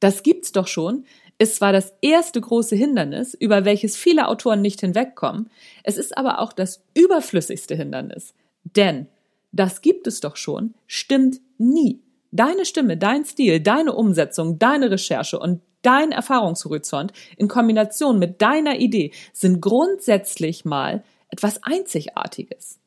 das 0.00 0.22
gibt's 0.22 0.52
doch 0.52 0.66
schon, 0.66 1.06
ist 1.40 1.56
zwar 1.56 1.72
das 1.72 1.94
erste 2.02 2.38
große 2.38 2.76
Hindernis, 2.76 3.32
über 3.32 3.64
welches 3.64 3.96
viele 3.96 4.28
Autoren 4.28 4.60
nicht 4.60 4.80
hinwegkommen, 4.80 5.48
es 5.82 5.96
ist 5.96 6.18
aber 6.18 6.38
auch 6.40 6.52
das 6.52 6.84
überflüssigste 6.92 7.74
Hindernis. 7.74 8.34
Denn 8.64 9.06
das 9.50 9.80
gibt 9.80 10.06
es 10.06 10.20
doch 10.20 10.36
schon, 10.36 10.74
stimmt 10.86 11.40
nie. 11.56 12.02
Deine 12.30 12.66
Stimme, 12.66 12.98
dein 12.98 13.24
Stil, 13.24 13.60
deine 13.60 13.94
Umsetzung, 13.94 14.58
deine 14.58 14.90
Recherche 14.90 15.38
und 15.38 15.62
dein 15.80 16.12
Erfahrungshorizont 16.12 17.14
in 17.38 17.48
Kombination 17.48 18.18
mit 18.18 18.42
deiner 18.42 18.78
Idee 18.78 19.12
sind 19.32 19.62
grundsätzlich 19.62 20.66
mal 20.66 21.02
etwas 21.30 21.62
Einzigartiges. 21.62 22.78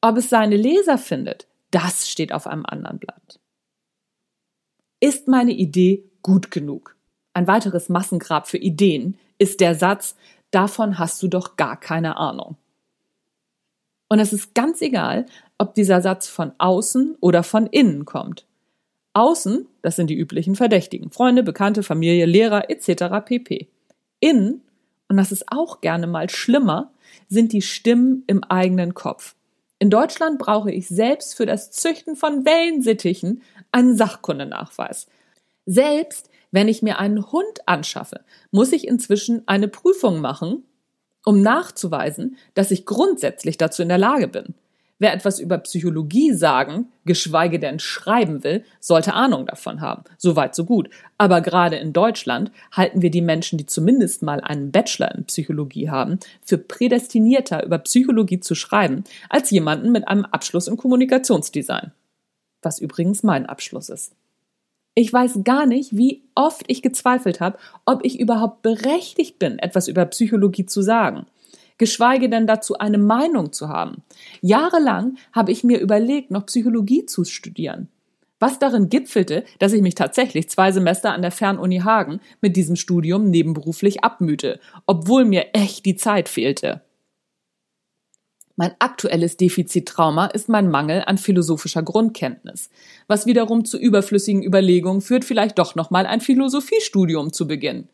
Ob 0.00 0.16
es 0.16 0.30
seine 0.30 0.56
Leser 0.56 0.96
findet, 0.96 1.46
das 1.70 2.08
steht 2.08 2.32
auf 2.32 2.46
einem 2.46 2.64
anderen 2.64 2.98
Blatt. 2.98 3.38
Ist 4.98 5.28
meine 5.28 5.52
Idee 5.52 6.10
gut 6.22 6.50
genug? 6.50 6.96
Ein 7.32 7.46
weiteres 7.46 7.88
Massengrab 7.88 8.48
für 8.48 8.58
Ideen 8.58 9.18
ist 9.38 9.60
der 9.60 9.74
Satz, 9.74 10.16
davon 10.50 10.98
hast 10.98 11.22
du 11.22 11.28
doch 11.28 11.56
gar 11.56 11.78
keine 11.78 12.16
Ahnung. 12.16 12.56
Und 14.08 14.18
es 14.18 14.32
ist 14.32 14.54
ganz 14.54 14.82
egal, 14.82 15.26
ob 15.56 15.74
dieser 15.74 16.00
Satz 16.00 16.26
von 16.26 16.52
außen 16.58 17.16
oder 17.20 17.42
von 17.42 17.66
innen 17.66 18.04
kommt. 18.04 18.46
Außen, 19.12 19.66
das 19.82 19.96
sind 19.96 20.08
die 20.08 20.18
üblichen 20.18 20.56
Verdächtigen, 20.56 21.10
Freunde, 21.10 21.42
Bekannte, 21.42 21.82
Familie, 21.82 22.26
Lehrer 22.26 22.70
etc. 22.70 23.24
pp. 23.24 23.68
Innen, 24.18 24.62
und 25.08 25.16
das 25.16 25.32
ist 25.32 25.44
auch 25.50 25.80
gerne 25.80 26.06
mal 26.06 26.28
schlimmer, 26.28 26.90
sind 27.28 27.52
die 27.52 27.62
Stimmen 27.62 28.24
im 28.26 28.42
eigenen 28.44 28.94
Kopf. 28.94 29.34
In 29.78 29.90
Deutschland 29.90 30.38
brauche 30.38 30.70
ich 30.70 30.88
selbst 30.88 31.36
für 31.36 31.46
das 31.46 31.70
Züchten 31.70 32.16
von 32.16 32.44
Wellensittichen 32.44 33.42
einen 33.72 33.96
Sachkundenachweis. 33.96 35.06
Selbst 35.66 36.29
wenn 36.50 36.68
ich 36.68 36.82
mir 36.82 36.98
einen 36.98 37.30
Hund 37.32 37.66
anschaffe, 37.66 38.20
muss 38.50 38.72
ich 38.72 38.86
inzwischen 38.86 39.42
eine 39.46 39.68
Prüfung 39.68 40.20
machen, 40.20 40.64
um 41.24 41.42
nachzuweisen, 41.42 42.36
dass 42.54 42.70
ich 42.70 42.86
grundsätzlich 42.86 43.58
dazu 43.58 43.82
in 43.82 43.88
der 43.88 43.98
Lage 43.98 44.28
bin. 44.28 44.54
Wer 45.00 45.14
etwas 45.14 45.40
über 45.40 45.56
Psychologie 45.56 46.34
sagen, 46.34 46.92
geschweige 47.06 47.58
denn 47.58 47.78
schreiben 47.78 48.44
will, 48.44 48.64
sollte 48.80 49.14
Ahnung 49.14 49.46
davon 49.46 49.80
haben. 49.80 50.04
Soweit, 50.18 50.54
so 50.54 50.66
gut. 50.66 50.90
Aber 51.16 51.40
gerade 51.40 51.76
in 51.76 51.94
Deutschland 51.94 52.52
halten 52.70 53.00
wir 53.00 53.10
die 53.10 53.22
Menschen, 53.22 53.56
die 53.56 53.64
zumindest 53.64 54.22
mal 54.22 54.42
einen 54.42 54.72
Bachelor 54.72 55.14
in 55.14 55.24
Psychologie 55.24 55.88
haben, 55.88 56.18
für 56.42 56.58
prädestinierter 56.58 57.64
über 57.64 57.78
Psychologie 57.78 58.40
zu 58.40 58.54
schreiben, 58.54 59.04
als 59.30 59.50
jemanden 59.50 59.90
mit 59.90 60.06
einem 60.06 60.26
Abschluss 60.26 60.68
in 60.68 60.76
Kommunikationsdesign. 60.76 61.92
Was 62.60 62.78
übrigens 62.78 63.22
mein 63.22 63.46
Abschluss 63.46 63.88
ist. 63.88 64.12
Ich 65.00 65.10
weiß 65.10 65.44
gar 65.44 65.64
nicht, 65.64 65.96
wie 65.96 66.24
oft 66.34 66.64
ich 66.66 66.82
gezweifelt 66.82 67.40
habe, 67.40 67.56
ob 67.86 68.04
ich 68.04 68.20
überhaupt 68.20 68.60
berechtigt 68.60 69.38
bin, 69.38 69.58
etwas 69.58 69.88
über 69.88 70.04
Psychologie 70.04 70.66
zu 70.66 70.82
sagen, 70.82 71.24
geschweige 71.78 72.28
denn 72.28 72.46
dazu 72.46 72.76
eine 72.76 72.98
Meinung 72.98 73.50
zu 73.50 73.70
haben. 73.70 74.02
Jahrelang 74.42 75.16
habe 75.32 75.52
ich 75.52 75.64
mir 75.64 75.80
überlegt, 75.80 76.30
noch 76.30 76.44
Psychologie 76.44 77.06
zu 77.06 77.24
studieren. 77.24 77.88
Was 78.40 78.58
darin 78.58 78.90
gipfelte, 78.90 79.44
dass 79.58 79.72
ich 79.72 79.80
mich 79.80 79.94
tatsächlich 79.94 80.50
zwei 80.50 80.70
Semester 80.70 81.14
an 81.14 81.22
der 81.22 81.30
Fernuni 81.30 81.78
Hagen 81.78 82.20
mit 82.42 82.54
diesem 82.54 82.76
Studium 82.76 83.30
nebenberuflich 83.30 84.04
abmühte, 84.04 84.60
obwohl 84.84 85.24
mir 85.24 85.46
echt 85.54 85.86
die 85.86 85.96
Zeit 85.96 86.28
fehlte. 86.28 86.82
Mein 88.60 88.74
aktuelles 88.78 89.38
Defizittrauma 89.38 90.26
ist 90.26 90.50
mein 90.50 90.70
Mangel 90.70 91.02
an 91.06 91.16
philosophischer 91.16 91.82
Grundkenntnis, 91.82 92.68
was 93.06 93.24
wiederum 93.24 93.64
zu 93.64 93.78
überflüssigen 93.78 94.42
Überlegungen 94.42 95.00
führt, 95.00 95.24
vielleicht 95.24 95.58
doch 95.58 95.76
nochmal 95.76 96.04
ein 96.04 96.20
Philosophiestudium 96.20 97.32
zu 97.32 97.48
beginnen. 97.48 97.88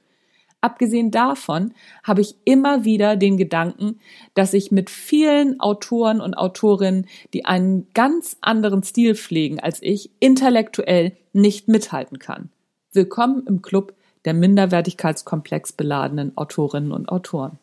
Abgesehen 0.61 1.13
davon 1.13 1.73
habe 2.03 2.21
ich 2.21 2.35
immer 2.45 2.85
wieder 2.85 3.15
den 3.15 3.37
Gedanken, 3.37 4.01
dass 4.35 4.55
ich 4.55 4.73
mit 4.73 4.91
vielen 4.91 5.61
Autoren 5.61 6.21
und 6.21 6.35
Autorinnen, 6.35 7.07
die 7.33 7.45
einen 7.45 7.87
ganz 7.95 8.37
anderen 8.41 8.83
Stil 8.83 9.15
pflegen 9.15 9.61
als 9.61 9.81
ich, 9.83 10.11
intellektuell 10.19 11.13
nicht 11.33 11.69
mithalten 11.69 12.19
kann. 12.19 12.51
Willkommen 12.93 13.45
im 13.47 13.63
Club 13.63 13.95
der 14.25 14.35
minderwertigkeitskomplex 14.35 15.75
beladenen 15.75 16.37
Autorinnen 16.37 16.91
und 16.91 17.09
Autoren. 17.09 17.61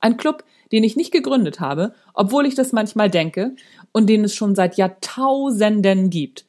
Ein 0.00 0.16
Club, 0.16 0.42
den 0.72 0.84
ich 0.84 0.96
nicht 0.96 1.12
gegründet 1.12 1.60
habe, 1.60 1.94
obwohl 2.14 2.46
ich 2.46 2.54
das 2.54 2.72
manchmal 2.72 3.10
denke 3.10 3.56
und 3.92 4.08
den 4.08 4.24
es 4.24 4.34
schon 4.34 4.54
seit 4.54 4.76
Jahrtausenden 4.76 6.10
gibt. 6.10 6.44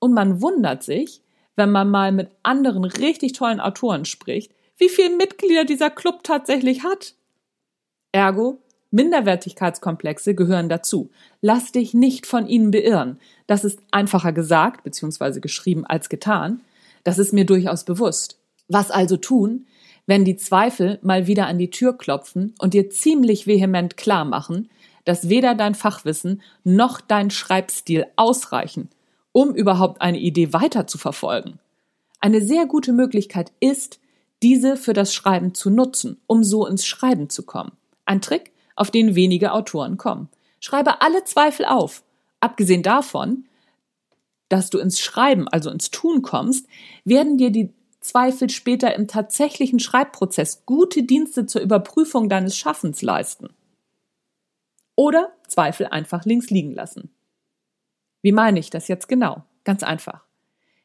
Und 0.00 0.14
man 0.14 0.40
wundert 0.40 0.82
sich, 0.82 1.20
wenn 1.56 1.70
man 1.70 1.90
mal 1.90 2.12
mit 2.12 2.30
anderen 2.42 2.84
richtig 2.84 3.32
tollen 3.32 3.60
Autoren 3.60 4.04
spricht, 4.04 4.52
wie 4.78 4.88
viele 4.88 5.16
Mitglieder 5.16 5.64
dieser 5.64 5.90
Club 5.90 6.24
tatsächlich 6.24 6.84
hat. 6.84 7.14
Ergo, 8.12 8.58
Minderwertigkeitskomplexe 8.90 10.34
gehören 10.34 10.68
dazu. 10.68 11.10
Lass 11.40 11.70
dich 11.72 11.94
nicht 11.94 12.26
von 12.26 12.46
ihnen 12.46 12.70
beirren. 12.70 13.20
Das 13.46 13.64
ist 13.64 13.80
einfacher 13.90 14.32
gesagt 14.32 14.82
bzw. 14.82 15.40
geschrieben 15.40 15.86
als 15.86 16.08
getan. 16.08 16.60
Das 17.04 17.18
ist 17.18 17.32
mir 17.32 17.44
durchaus 17.44 17.84
bewusst. 17.84 18.38
Was 18.68 18.90
also 18.90 19.16
tun, 19.16 19.66
wenn 20.10 20.24
die 20.24 20.34
Zweifel 20.34 20.98
mal 21.02 21.28
wieder 21.28 21.46
an 21.46 21.56
die 21.56 21.70
Tür 21.70 21.96
klopfen 21.96 22.52
und 22.58 22.74
dir 22.74 22.90
ziemlich 22.90 23.46
vehement 23.46 23.96
klar 23.96 24.24
machen, 24.24 24.68
dass 25.04 25.28
weder 25.28 25.54
dein 25.54 25.76
Fachwissen 25.76 26.42
noch 26.64 27.00
dein 27.00 27.30
Schreibstil 27.30 28.06
ausreichen, 28.16 28.88
um 29.30 29.54
überhaupt 29.54 30.02
eine 30.02 30.18
Idee 30.18 30.52
weiter 30.52 30.88
zu 30.88 30.98
verfolgen. 30.98 31.60
Eine 32.18 32.40
sehr 32.40 32.66
gute 32.66 32.92
Möglichkeit 32.92 33.52
ist, 33.60 34.00
diese 34.42 34.76
für 34.76 34.94
das 34.94 35.14
Schreiben 35.14 35.54
zu 35.54 35.70
nutzen, 35.70 36.16
um 36.26 36.42
so 36.42 36.66
ins 36.66 36.84
Schreiben 36.84 37.30
zu 37.30 37.44
kommen. 37.44 37.70
Ein 38.04 38.20
Trick, 38.20 38.50
auf 38.74 38.90
den 38.90 39.14
wenige 39.14 39.52
Autoren 39.52 39.96
kommen. 39.96 40.28
Schreibe 40.58 41.02
alle 41.02 41.22
Zweifel 41.22 41.66
auf. 41.66 42.02
Abgesehen 42.40 42.82
davon, 42.82 43.44
dass 44.48 44.70
du 44.70 44.78
ins 44.78 44.98
Schreiben, 44.98 45.46
also 45.46 45.70
ins 45.70 45.92
Tun 45.92 46.22
kommst, 46.22 46.66
werden 47.04 47.38
dir 47.38 47.52
die 47.52 47.70
Zweifel 48.00 48.48
später 48.48 48.94
im 48.94 49.08
tatsächlichen 49.08 49.78
Schreibprozess 49.78 50.64
gute 50.64 51.02
Dienste 51.02 51.46
zur 51.46 51.60
Überprüfung 51.60 52.28
deines 52.28 52.56
Schaffens 52.56 53.02
leisten. 53.02 53.50
Oder 54.96 55.32
Zweifel 55.48 55.86
einfach 55.86 56.24
links 56.24 56.50
liegen 56.50 56.74
lassen. 56.74 57.10
Wie 58.22 58.32
meine 58.32 58.58
ich 58.58 58.70
das 58.70 58.88
jetzt 58.88 59.08
genau? 59.08 59.44
Ganz 59.64 59.82
einfach. 59.82 60.24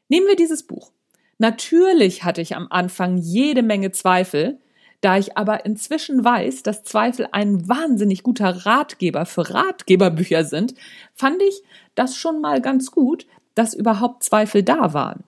Nehmen 0.08 0.28
wir 0.28 0.36
dieses 0.36 0.64
Buch. 0.64 0.92
Natürlich 1.38 2.24
hatte 2.24 2.42
ich 2.42 2.56
am 2.56 2.68
Anfang 2.70 3.18
jede 3.18 3.64
Menge 3.64 3.92
Zweifel, 3.92 4.60
da 5.02 5.18
ich 5.18 5.38
aber 5.38 5.66
inzwischen 5.66 6.24
weiß, 6.24 6.64
dass 6.64 6.84
Zweifel 6.84 7.28
ein 7.32 7.68
wahnsinnig 7.68 8.24
guter 8.24 8.66
Ratgeber 8.66 9.26
für 9.26 9.54
Ratgeberbücher 9.54 10.46
sind, 10.46 10.74
fand 11.14 11.42
ich 11.42 11.62
das 11.94 12.16
schon 12.16 12.42
mal 12.42 12.62
ganz 12.62 12.92
gut, 12.92 13.28
dass 13.54 13.74
überhaupt 13.74 14.24
Zweifel 14.24 14.64
da 14.64 14.94
waren. 14.94 15.24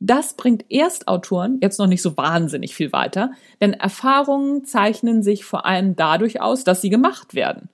Das 0.00 0.34
bringt 0.34 0.70
Erstautoren 0.70 1.58
jetzt 1.60 1.78
noch 1.78 1.88
nicht 1.88 2.02
so 2.02 2.16
wahnsinnig 2.16 2.74
viel 2.74 2.92
weiter, 2.92 3.32
denn 3.60 3.72
Erfahrungen 3.72 4.64
zeichnen 4.64 5.22
sich 5.22 5.44
vor 5.44 5.66
allem 5.66 5.96
dadurch 5.96 6.40
aus, 6.40 6.62
dass 6.62 6.80
sie 6.80 6.90
gemacht 6.90 7.34
werden. 7.34 7.68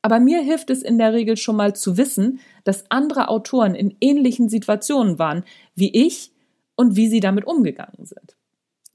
Aber 0.00 0.20
mir 0.20 0.40
hilft 0.40 0.70
es 0.70 0.82
in 0.82 0.98
der 0.98 1.12
Regel 1.12 1.36
schon 1.36 1.56
mal 1.56 1.74
zu 1.74 1.96
wissen, 1.96 2.40
dass 2.64 2.90
andere 2.90 3.28
Autoren 3.28 3.74
in 3.74 3.96
ähnlichen 4.00 4.48
Situationen 4.48 5.18
waren 5.18 5.44
wie 5.74 6.06
ich 6.06 6.32
und 6.76 6.96
wie 6.96 7.08
sie 7.08 7.20
damit 7.20 7.46
umgegangen 7.46 8.06
sind. 8.06 8.36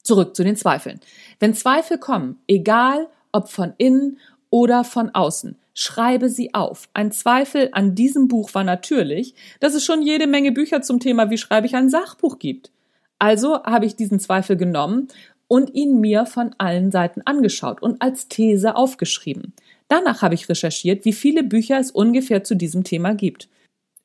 Zurück 0.04 0.36
zu 0.36 0.44
den 0.44 0.56
Zweifeln. 0.56 1.00
Wenn 1.40 1.54
Zweifel 1.54 1.98
kommen, 1.98 2.40
egal 2.48 3.08
ob 3.32 3.50
von 3.50 3.74
innen 3.78 4.18
oder 4.50 4.84
von 4.84 5.10
außen, 5.10 5.58
schreibe 5.74 6.30
sie 6.30 6.54
auf. 6.54 6.90
Ein 6.94 7.12
Zweifel 7.12 7.70
an 7.72 7.96
diesem 7.96 8.28
Buch 8.28 8.54
war 8.54 8.63
natürlich, 8.63 9.36
dass 9.60 9.74
es 9.74 9.86
schon 9.86 10.01
jede 10.01 10.28
Menge 10.28 10.51
Bücher 10.51 10.82
zum 10.82 11.00
Thema 11.00 11.30
Wie 11.30 11.38
schreibe 11.38 11.68
ich 11.68 11.75
ein 11.75 11.90
Sachbuch 11.90 12.40
gibt. 12.40 12.72
Also 13.20 13.63
habe 13.63 13.86
ich 13.86 13.96
diesen 13.96 14.20
Zweifel 14.20 14.58
genommen 14.58 15.08
und 15.48 15.74
ihn 15.74 16.00
mir 16.00 16.25
von 16.25 16.56
allen 16.58 16.92
Seiten 16.92 17.22
angeschaut 17.22 17.82
und 17.82 18.01
als 18.01 18.28
These 18.28 18.75
aufgeschrieben. 18.75 19.54
Danach 19.88 20.22
habe 20.22 20.36
ich 20.36 20.48
recherchiert, 20.48 21.06
wie 21.06 21.13
viele 21.13 21.44
Bücher 21.44 21.78
es 21.78 21.92
ungefähr 21.92 22.44
zu 22.44 22.56
diesem 22.56 22.84
Thema 22.84 23.13
gibt. 23.13 23.50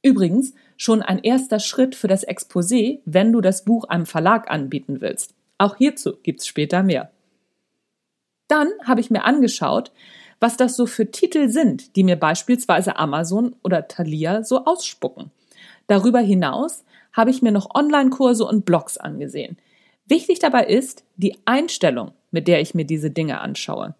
Übrigens 0.02 0.52
schon 0.76 1.02
ein 1.02 1.20
erster 1.20 1.60
Schritt 1.60 1.94
für 1.94 2.08
das 2.08 2.26
Exposé, 2.26 3.00
wenn 3.04 3.32
du 3.32 3.40
das 3.40 3.64
Buch 3.64 3.84
einem 3.84 4.06
Verlag 4.06 4.50
anbieten 4.50 5.00
willst. 5.00 5.34
Auch 5.58 5.76
hierzu 5.76 6.16
gibt's 6.22 6.46
später 6.46 6.82
mehr. 6.82 7.10
Dann 8.48 8.68
habe 8.84 9.00
ich 9.00 9.10
mir 9.10 9.24
angeschaut, 9.24 9.92
was 10.40 10.56
das 10.56 10.76
so 10.76 10.86
für 10.86 11.10
Titel 11.10 11.48
sind, 11.48 11.96
die 11.96 12.04
mir 12.04 12.16
beispielsweise 12.16 12.96
Amazon 12.96 13.56
oder 13.62 13.88
Thalia 13.88 14.42
so 14.42 14.64
ausspucken. 14.64 15.30
Darüber 15.86 16.20
hinaus 16.20 16.84
habe 17.12 17.30
ich 17.30 17.42
mir 17.42 17.52
noch 17.52 17.74
Online-Kurse 17.74 18.44
und 18.44 18.64
Blogs 18.64 18.98
angesehen. 18.98 19.56
Wichtig 20.06 20.38
dabei 20.38 20.66
ist 20.66 21.04
die 21.16 21.36
Einstellung, 21.44 22.12
mit 22.30 22.48
der 22.48 22.60
ich 22.60 22.74
mir 22.74 22.84
diese 22.84 23.10
Dinge 23.10 23.40
anschaue. 23.40 23.94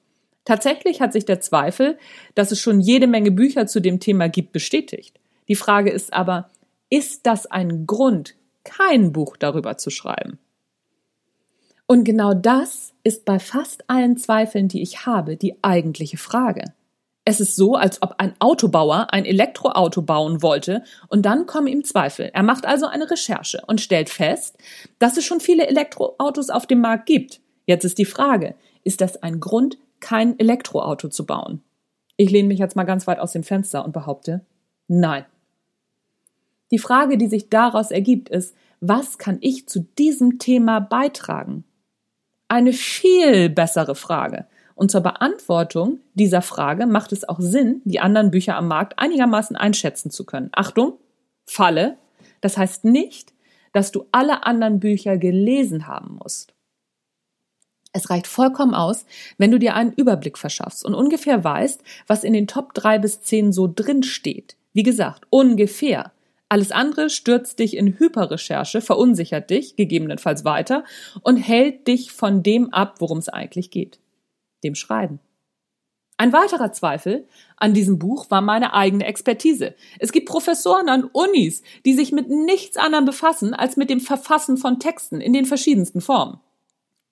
Tatsächlich 0.44 1.00
hat 1.00 1.12
sich 1.12 1.24
der 1.24 1.40
Zweifel, 1.40 1.98
dass 2.34 2.52
es 2.52 2.60
schon 2.60 2.80
jede 2.80 3.08
Menge 3.08 3.32
Bücher 3.32 3.66
zu 3.66 3.80
dem 3.80 3.98
Thema 3.98 4.28
gibt, 4.28 4.52
bestätigt. 4.52 5.18
Die 5.48 5.56
Frage 5.56 5.90
ist 5.90 6.12
aber, 6.12 6.50
ist 6.88 7.26
das 7.26 7.46
ein 7.46 7.86
Grund, 7.86 8.36
kein 8.62 9.12
Buch 9.12 9.36
darüber 9.36 9.76
zu 9.76 9.90
schreiben? 9.90 10.38
Und 11.86 12.04
genau 12.04 12.34
das 12.34 12.94
ist 13.04 13.24
bei 13.24 13.38
fast 13.38 13.88
allen 13.88 14.16
Zweifeln, 14.16 14.68
die 14.68 14.82
ich 14.82 15.06
habe, 15.06 15.36
die 15.36 15.62
eigentliche 15.62 16.16
Frage. 16.16 16.64
Es 17.24 17.40
ist 17.40 17.56
so, 17.56 17.74
als 17.74 18.02
ob 18.02 18.14
ein 18.18 18.34
Autobauer 18.38 19.08
ein 19.10 19.24
Elektroauto 19.24 20.02
bauen 20.02 20.42
wollte 20.42 20.84
und 21.08 21.26
dann 21.26 21.46
kommen 21.46 21.66
ihm 21.66 21.82
Zweifel. 21.82 22.30
Er 22.32 22.44
macht 22.44 22.66
also 22.66 22.86
eine 22.86 23.10
Recherche 23.10 23.62
und 23.66 23.80
stellt 23.80 24.10
fest, 24.10 24.56
dass 25.00 25.16
es 25.16 25.24
schon 25.24 25.40
viele 25.40 25.66
Elektroautos 25.66 26.50
auf 26.50 26.66
dem 26.66 26.80
Markt 26.80 27.06
gibt. 27.06 27.40
Jetzt 27.66 27.84
ist 27.84 27.98
die 27.98 28.04
Frage, 28.04 28.54
ist 28.84 29.00
das 29.00 29.22
ein 29.24 29.40
Grund, 29.40 29.76
kein 29.98 30.38
Elektroauto 30.38 31.08
zu 31.08 31.26
bauen? 31.26 31.62
Ich 32.16 32.30
lehne 32.30 32.48
mich 32.48 32.60
jetzt 32.60 32.76
mal 32.76 32.84
ganz 32.84 33.08
weit 33.08 33.18
aus 33.18 33.32
dem 33.32 33.42
Fenster 33.42 33.84
und 33.84 33.92
behaupte, 33.92 34.44
nein. 34.86 35.26
Die 36.70 36.78
Frage, 36.78 37.18
die 37.18 37.26
sich 37.26 37.48
daraus 37.48 37.90
ergibt, 37.90 38.28
ist, 38.28 38.54
was 38.80 39.18
kann 39.18 39.38
ich 39.40 39.68
zu 39.68 39.80
diesem 39.98 40.38
Thema 40.38 40.78
beitragen? 40.80 41.64
Eine 42.48 42.72
viel 42.72 43.48
bessere 43.48 43.94
Frage. 43.94 44.46
Und 44.74 44.90
zur 44.90 45.00
Beantwortung 45.00 46.00
dieser 46.14 46.42
Frage 46.42 46.86
macht 46.86 47.12
es 47.12 47.28
auch 47.28 47.40
Sinn, 47.40 47.80
die 47.84 47.98
anderen 47.98 48.30
Bücher 48.30 48.56
am 48.56 48.68
Markt 48.68 48.98
einigermaßen 48.98 49.56
einschätzen 49.56 50.10
zu 50.10 50.24
können. 50.26 50.50
Achtung, 50.52 50.98
Falle. 51.46 51.96
Das 52.40 52.58
heißt 52.58 52.84
nicht, 52.84 53.32
dass 53.72 53.90
du 53.90 54.06
alle 54.12 54.44
anderen 54.44 54.78
Bücher 54.78 55.16
gelesen 55.16 55.86
haben 55.86 56.18
musst. 56.22 56.52
Es 57.92 58.10
reicht 58.10 58.26
vollkommen 58.26 58.74
aus, 58.74 59.06
wenn 59.38 59.50
du 59.50 59.58
dir 59.58 59.74
einen 59.74 59.92
Überblick 59.92 60.36
verschaffst 60.36 60.84
und 60.84 60.94
ungefähr 60.94 61.42
weißt, 61.42 61.82
was 62.06 62.24
in 62.24 62.34
den 62.34 62.46
Top 62.46 62.74
3 62.74 62.98
bis 62.98 63.22
10 63.22 63.52
so 63.52 63.72
drin 63.74 64.02
steht. 64.02 64.56
Wie 64.74 64.82
gesagt, 64.82 65.26
ungefähr. 65.30 66.12
Alles 66.48 66.70
andere 66.70 67.10
stürzt 67.10 67.58
dich 67.58 67.76
in 67.76 67.98
Hyperrecherche, 67.98 68.80
verunsichert 68.80 69.50
dich, 69.50 69.74
gegebenenfalls 69.76 70.44
weiter, 70.44 70.84
und 71.22 71.36
hält 71.36 71.88
dich 71.88 72.12
von 72.12 72.42
dem 72.42 72.72
ab, 72.72 72.96
worum 73.00 73.18
es 73.18 73.28
eigentlich 73.28 73.70
geht. 73.70 73.98
Dem 74.62 74.74
Schreiben. 74.74 75.18
Ein 76.18 76.32
weiterer 76.32 76.72
Zweifel 76.72 77.28
an 77.56 77.74
diesem 77.74 77.98
Buch 77.98 78.30
war 78.30 78.40
meine 78.40 78.72
eigene 78.72 79.04
Expertise. 79.04 79.74
Es 79.98 80.12
gibt 80.12 80.28
Professoren 80.28 80.88
an 80.88 81.04
Unis, 81.12 81.62
die 81.84 81.92
sich 81.92 82.10
mit 82.10 82.30
nichts 82.30 82.78
anderem 82.78 83.04
befassen 83.04 83.52
als 83.52 83.76
mit 83.76 83.90
dem 83.90 84.00
Verfassen 84.00 84.56
von 84.56 84.78
Texten 84.78 85.20
in 85.20 85.34
den 85.34 85.44
verschiedensten 85.44 86.00
Formen. 86.00 86.40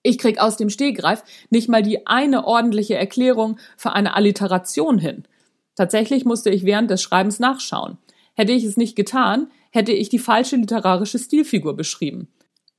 Ich 0.01 0.17
krieg 0.17 0.39
aus 0.39 0.57
dem 0.57 0.69
Stehgreif 0.69 1.23
nicht 1.49 1.69
mal 1.69 1.83
die 1.83 2.07
eine 2.07 2.45
ordentliche 2.45 2.95
Erklärung 2.95 3.57
für 3.77 3.93
eine 3.93 4.15
Alliteration 4.15 4.97
hin. 4.97 5.27
Tatsächlich 5.75 6.25
musste 6.25 6.49
ich 6.49 6.63
während 6.63 6.89
des 6.89 7.01
Schreibens 7.01 7.39
nachschauen. 7.39 7.97
Hätte 8.35 8.51
ich 8.51 8.63
es 8.63 8.77
nicht 8.77 8.95
getan, 8.95 9.49
hätte 9.71 9.91
ich 9.91 10.09
die 10.09 10.19
falsche 10.19 10.57
literarische 10.57 11.19
Stilfigur 11.19 11.75
beschrieben. 11.75 12.27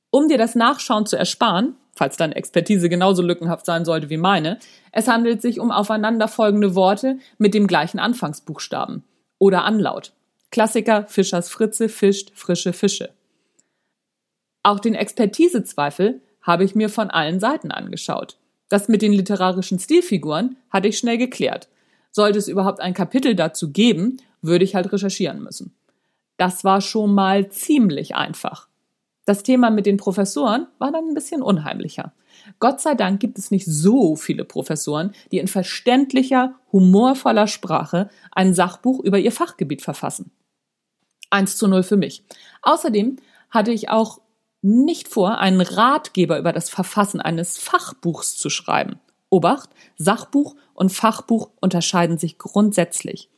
Um 0.09 0.29
dir 0.29 0.37
das 0.37 0.55
Nachschauen 0.55 1.05
zu 1.05 1.17
ersparen, 1.17 1.75
falls 1.95 2.15
deine 2.15 2.35
Expertise 2.35 2.89
genauso 2.89 3.21
lückenhaft 3.21 3.65
sein 3.65 3.83
sollte 3.83 4.09
wie 4.09 4.17
meine, 4.17 4.59
es 4.91 5.07
handelt 5.07 5.41
sich 5.41 5.59
um 5.59 5.71
aufeinanderfolgende 5.71 6.75
Worte 6.75 7.17
mit 7.37 7.53
dem 7.53 7.67
gleichen 7.67 7.99
Anfangsbuchstaben 7.99 9.03
oder 9.39 9.65
Anlaut. 9.65 10.13
Klassiker 10.51 11.05
Fischers 11.07 11.49
Fritze 11.49 11.89
fischt 11.89 12.31
frische 12.33 12.71
Fische. 12.71 13.09
Auch 14.63 14.79
den 14.79 14.95
Expertisezweifel 14.95 16.21
habe 16.41 16.63
ich 16.63 16.75
mir 16.75 16.89
von 16.89 17.09
allen 17.09 17.39
Seiten 17.39 17.71
angeschaut. 17.71 18.37
Das 18.69 18.87
mit 18.87 19.01
den 19.01 19.13
literarischen 19.13 19.79
Stilfiguren 19.79 20.57
hatte 20.69 20.87
ich 20.87 20.97
schnell 20.97 21.17
geklärt. 21.17 21.67
Sollte 22.11 22.39
es 22.39 22.47
überhaupt 22.47 22.79
ein 22.79 22.93
Kapitel 22.93 23.35
dazu 23.35 23.71
geben, 23.71 24.17
würde 24.41 24.65
ich 24.65 24.75
halt 24.75 24.91
recherchieren 24.91 25.41
müssen. 25.41 25.75
Das 26.37 26.63
war 26.63 26.81
schon 26.81 27.13
mal 27.13 27.49
ziemlich 27.49 28.15
einfach. 28.15 28.67
Das 29.25 29.43
Thema 29.43 29.69
mit 29.69 29.85
den 29.85 29.97
Professoren 29.97 30.67
war 30.77 30.91
dann 30.91 31.09
ein 31.09 31.13
bisschen 31.13 31.41
unheimlicher. 31.41 32.13
Gott 32.59 32.79
sei 32.79 32.95
Dank 32.95 33.19
gibt 33.19 33.37
es 33.37 33.51
nicht 33.51 33.65
so 33.65 34.15
viele 34.15 34.45
Professoren, 34.45 35.13
die 35.31 35.39
in 35.39 35.47
verständlicher, 35.47 36.55
humorvoller 36.71 37.47
Sprache 37.47 38.09
ein 38.31 38.53
Sachbuch 38.53 38.99
über 38.99 39.19
ihr 39.19 39.31
Fachgebiet 39.31 39.81
verfassen. 39.81 40.31
Eins 41.29 41.57
zu 41.57 41.67
null 41.67 41.83
für 41.83 41.97
mich. 41.97 42.23
Außerdem 42.61 43.17
hatte 43.49 43.71
ich 43.71 43.89
auch 43.89 44.21
nicht 44.61 45.07
vor, 45.07 45.39
einen 45.39 45.61
Ratgeber 45.61 46.39
über 46.39 46.53
das 46.53 46.69
Verfassen 46.69 47.21
eines 47.21 47.57
Fachbuchs 47.57 48.37
zu 48.37 48.49
schreiben. 48.49 48.99
Obacht, 49.29 49.69
Sachbuch 49.97 50.55
und 50.73 50.91
Fachbuch 50.91 51.49
unterscheiden 51.59 52.17
sich 52.17 52.37
grundsätzlich. 52.37 53.29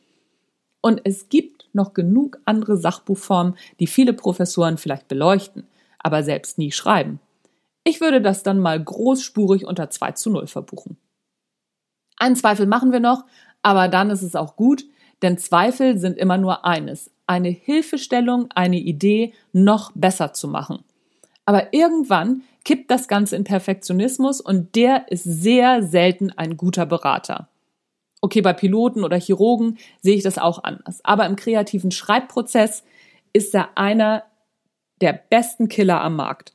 Und 0.80 1.02
es 1.04 1.28
gibt 1.28 1.68
noch 1.72 1.92
genug 1.92 2.38
andere 2.44 2.76
Sachbuchformen, 2.76 3.56
die 3.78 3.86
viele 3.86 4.12
Professoren 4.12 4.78
vielleicht 4.78 5.08
beleuchten, 5.08 5.66
aber 5.98 6.22
selbst 6.22 6.58
nie 6.58 6.72
schreiben. 6.72 7.20
Ich 7.84 8.00
würde 8.00 8.20
das 8.20 8.42
dann 8.42 8.58
mal 8.58 8.82
großspurig 8.82 9.66
unter 9.66 9.90
2 9.90 10.12
zu 10.12 10.30
0 10.30 10.46
verbuchen. 10.46 10.96
Einen 12.16 12.36
Zweifel 12.36 12.66
machen 12.66 12.92
wir 12.92 13.00
noch, 13.00 13.24
aber 13.62 13.88
dann 13.88 14.10
ist 14.10 14.22
es 14.22 14.36
auch 14.36 14.56
gut, 14.56 14.84
denn 15.22 15.38
Zweifel 15.38 15.98
sind 15.98 16.18
immer 16.18 16.38
nur 16.38 16.64
eines, 16.64 17.10
eine 17.26 17.48
Hilfestellung, 17.48 18.50
eine 18.54 18.78
Idee, 18.78 19.34
noch 19.52 19.92
besser 19.94 20.32
zu 20.32 20.48
machen. 20.48 20.84
Aber 21.44 21.72
irgendwann 21.72 22.42
kippt 22.64 22.90
das 22.90 23.08
Ganze 23.08 23.36
in 23.36 23.44
Perfektionismus 23.44 24.40
und 24.40 24.74
der 24.76 25.10
ist 25.10 25.24
sehr 25.24 25.82
selten 25.82 26.30
ein 26.30 26.56
guter 26.56 26.86
Berater. 26.86 27.48
Okay, 28.20 28.42
bei 28.42 28.52
Piloten 28.52 29.04
oder 29.04 29.18
Chirurgen 29.18 29.78
sehe 30.00 30.16
ich 30.16 30.22
das 30.22 30.38
auch 30.38 30.62
anders. 30.62 31.00
Aber 31.04 31.26
im 31.26 31.36
kreativen 31.36 31.90
Schreibprozess 31.90 32.84
ist 33.32 33.54
er 33.54 33.78
einer 33.78 34.24
der 35.00 35.12
besten 35.12 35.68
Killer 35.68 36.00
am 36.02 36.16
Markt. 36.16 36.54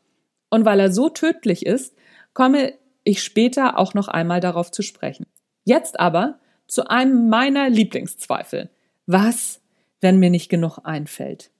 Und 0.49 0.65
weil 0.65 0.79
er 0.79 0.91
so 0.91 1.09
tödlich 1.09 1.65
ist, 1.65 1.95
komme 2.33 2.73
ich 3.03 3.23
später 3.23 3.77
auch 3.77 3.93
noch 3.93 4.07
einmal 4.07 4.39
darauf 4.39 4.71
zu 4.71 4.81
sprechen. 4.81 5.25
Jetzt 5.63 5.99
aber 5.99 6.39
zu 6.67 6.87
einem 6.87 7.29
meiner 7.29 7.69
Lieblingszweifel. 7.69 8.69
Was, 9.07 9.61
wenn 10.01 10.19
mir 10.19 10.29
nicht 10.29 10.49
genug 10.49 10.79
einfällt? 10.83 11.51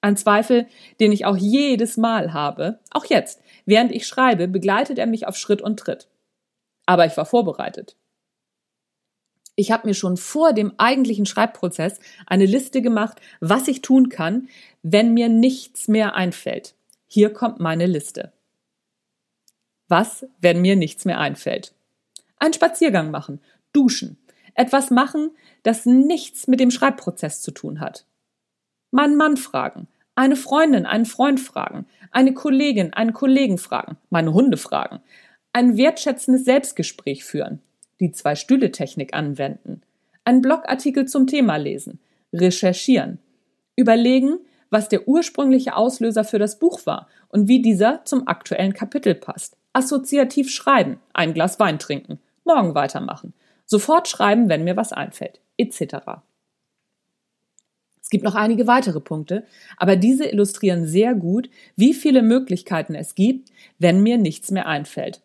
Ein 0.00 0.16
Zweifel, 0.16 0.66
den 0.98 1.12
ich 1.12 1.24
auch 1.26 1.36
jedes 1.36 1.96
Mal 1.96 2.32
habe, 2.32 2.80
auch 2.90 3.04
jetzt. 3.04 3.40
Während 3.66 3.92
ich 3.92 4.06
schreibe, 4.06 4.48
begleitet 4.48 4.98
er 4.98 5.06
mich 5.06 5.26
auf 5.26 5.36
Schritt 5.36 5.62
und 5.62 5.78
Tritt. 5.78 6.08
Aber 6.86 7.06
ich 7.06 7.16
war 7.16 7.24
vorbereitet. 7.24 7.96
Ich 9.54 9.70
habe 9.70 9.86
mir 9.86 9.94
schon 9.94 10.16
vor 10.16 10.52
dem 10.52 10.72
eigentlichen 10.78 11.26
Schreibprozess 11.26 12.00
eine 12.26 12.46
Liste 12.46 12.82
gemacht, 12.82 13.20
was 13.40 13.68
ich 13.68 13.82
tun 13.82 14.08
kann, 14.08 14.48
wenn 14.82 15.12
mir 15.12 15.28
nichts 15.28 15.88
mehr 15.88 16.14
einfällt. 16.14 16.74
Hier 17.06 17.32
kommt 17.32 17.60
meine 17.60 17.86
Liste. 17.86 18.32
Was, 19.88 20.26
wenn 20.40 20.62
mir 20.62 20.76
nichts 20.76 21.04
mehr 21.04 21.18
einfällt? 21.18 21.74
Einen 22.38 22.54
Spaziergang 22.54 23.10
machen, 23.10 23.40
duschen, 23.72 24.16
etwas 24.54 24.90
machen, 24.90 25.30
das 25.62 25.86
nichts 25.86 26.46
mit 26.46 26.60
dem 26.60 26.70
Schreibprozess 26.70 27.42
zu 27.42 27.50
tun 27.50 27.80
hat 27.80 28.06
meinen 28.92 29.16
Mann 29.16 29.36
fragen, 29.36 29.88
eine 30.14 30.36
Freundin, 30.36 30.86
einen 30.86 31.06
Freund 31.06 31.40
fragen, 31.40 31.86
eine 32.12 32.34
Kollegin, 32.34 32.92
einen 32.92 33.12
Kollegen 33.12 33.58
fragen, 33.58 33.96
meine 34.10 34.32
Hunde 34.32 34.58
fragen, 34.58 35.00
ein 35.52 35.76
wertschätzendes 35.76 36.44
Selbstgespräch 36.44 37.24
führen, 37.24 37.60
die 38.02 38.12
Zwei-Stühle-Technik 38.12 39.14
anwenden, 39.14 39.80
einen 40.24 40.42
Blogartikel 40.42 41.06
zum 41.06 41.26
Thema 41.26 41.56
lesen, 41.56 41.98
recherchieren, 42.32 43.18
überlegen, 43.76 44.38
was 44.68 44.90
der 44.90 45.08
ursprüngliche 45.08 45.76
Auslöser 45.76 46.24
für 46.24 46.38
das 46.38 46.58
Buch 46.58 46.84
war 46.84 47.08
und 47.28 47.48
wie 47.48 47.62
dieser 47.62 48.04
zum 48.04 48.28
aktuellen 48.28 48.74
Kapitel 48.74 49.14
passt, 49.14 49.56
assoziativ 49.72 50.50
schreiben, 50.50 50.98
ein 51.14 51.32
Glas 51.32 51.58
Wein 51.58 51.78
trinken, 51.78 52.20
morgen 52.44 52.74
weitermachen, 52.74 53.32
sofort 53.64 54.08
schreiben, 54.08 54.50
wenn 54.50 54.64
mir 54.64 54.76
was 54.76 54.92
einfällt, 54.92 55.40
etc 55.56 56.20
gibt 58.12 58.24
noch 58.24 58.34
einige 58.34 58.66
weitere 58.66 59.00
Punkte, 59.00 59.44
aber 59.78 59.96
diese 59.96 60.26
illustrieren 60.26 60.86
sehr 60.86 61.14
gut, 61.14 61.48
wie 61.76 61.94
viele 61.94 62.22
Möglichkeiten 62.22 62.94
es 62.94 63.14
gibt, 63.14 63.50
wenn 63.78 64.02
mir 64.02 64.18
nichts 64.18 64.50
mehr 64.50 64.66
einfällt. 64.66 65.22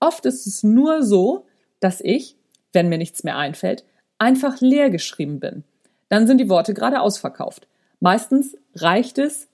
Oft 0.00 0.26
ist 0.26 0.44
es 0.46 0.64
nur 0.64 1.04
so, 1.04 1.46
dass 1.84 2.00
ich, 2.00 2.36
wenn 2.72 2.88
mir 2.88 2.98
nichts 2.98 3.24
mehr 3.24 3.36
einfällt, 3.36 3.84
einfach 4.18 4.60
leer 4.60 4.90
geschrieben 4.90 5.38
bin. 5.38 5.64
Dann 6.08 6.26
sind 6.26 6.38
die 6.38 6.48
Worte 6.48 6.72
gerade 6.72 7.00
ausverkauft. 7.00 7.68
Meistens 8.00 8.56
reicht 8.74 9.18
es 9.18 9.48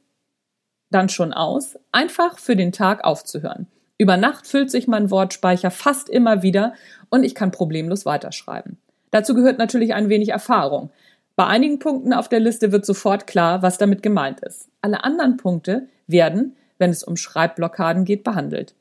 dann 0.90 1.08
schon 1.08 1.32
aus, 1.32 1.78
einfach 1.92 2.38
für 2.38 2.56
den 2.56 2.72
Tag 2.72 3.04
aufzuhören. 3.04 3.66
Über 3.98 4.16
Nacht 4.16 4.46
füllt 4.46 4.70
sich 4.70 4.88
mein 4.88 5.10
Wortspeicher 5.10 5.70
fast 5.70 6.08
immer 6.08 6.42
wieder 6.42 6.74
und 7.10 7.22
ich 7.22 7.34
kann 7.34 7.50
problemlos 7.50 8.06
weiterschreiben. 8.06 8.78
Dazu 9.10 9.34
gehört 9.34 9.58
natürlich 9.58 9.92
ein 9.94 10.08
wenig 10.08 10.30
Erfahrung. 10.30 10.90
Bei 11.36 11.46
einigen 11.46 11.78
Punkten 11.78 12.12
auf 12.12 12.28
der 12.28 12.40
Liste 12.40 12.72
wird 12.72 12.86
sofort 12.86 13.26
klar, 13.26 13.62
was 13.62 13.78
damit 13.78 14.02
gemeint 14.02 14.40
ist. 14.40 14.68
Alle 14.80 15.04
anderen 15.04 15.36
Punkte 15.36 15.88
werden, 16.06 16.56
wenn 16.78 16.90
es 16.90 17.02
um 17.02 17.16
Schreibblockaden 17.16 18.04
geht, 18.04 18.24
behandelt. 18.24 18.74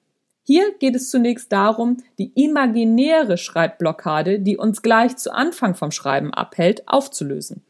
Hier 0.49 0.73
geht 0.79 0.95
es 0.95 1.11
zunächst 1.11 1.51
darum, 1.51 1.97
die 2.17 2.31
imaginäre 2.33 3.37
Schreibblockade, 3.37 4.39
die 4.39 4.57
uns 4.57 4.81
gleich 4.81 5.15
zu 5.15 5.31
Anfang 5.31 5.75
vom 5.75 5.91
Schreiben 5.91 6.33
abhält, 6.33 6.87
aufzulösen. 6.87 7.61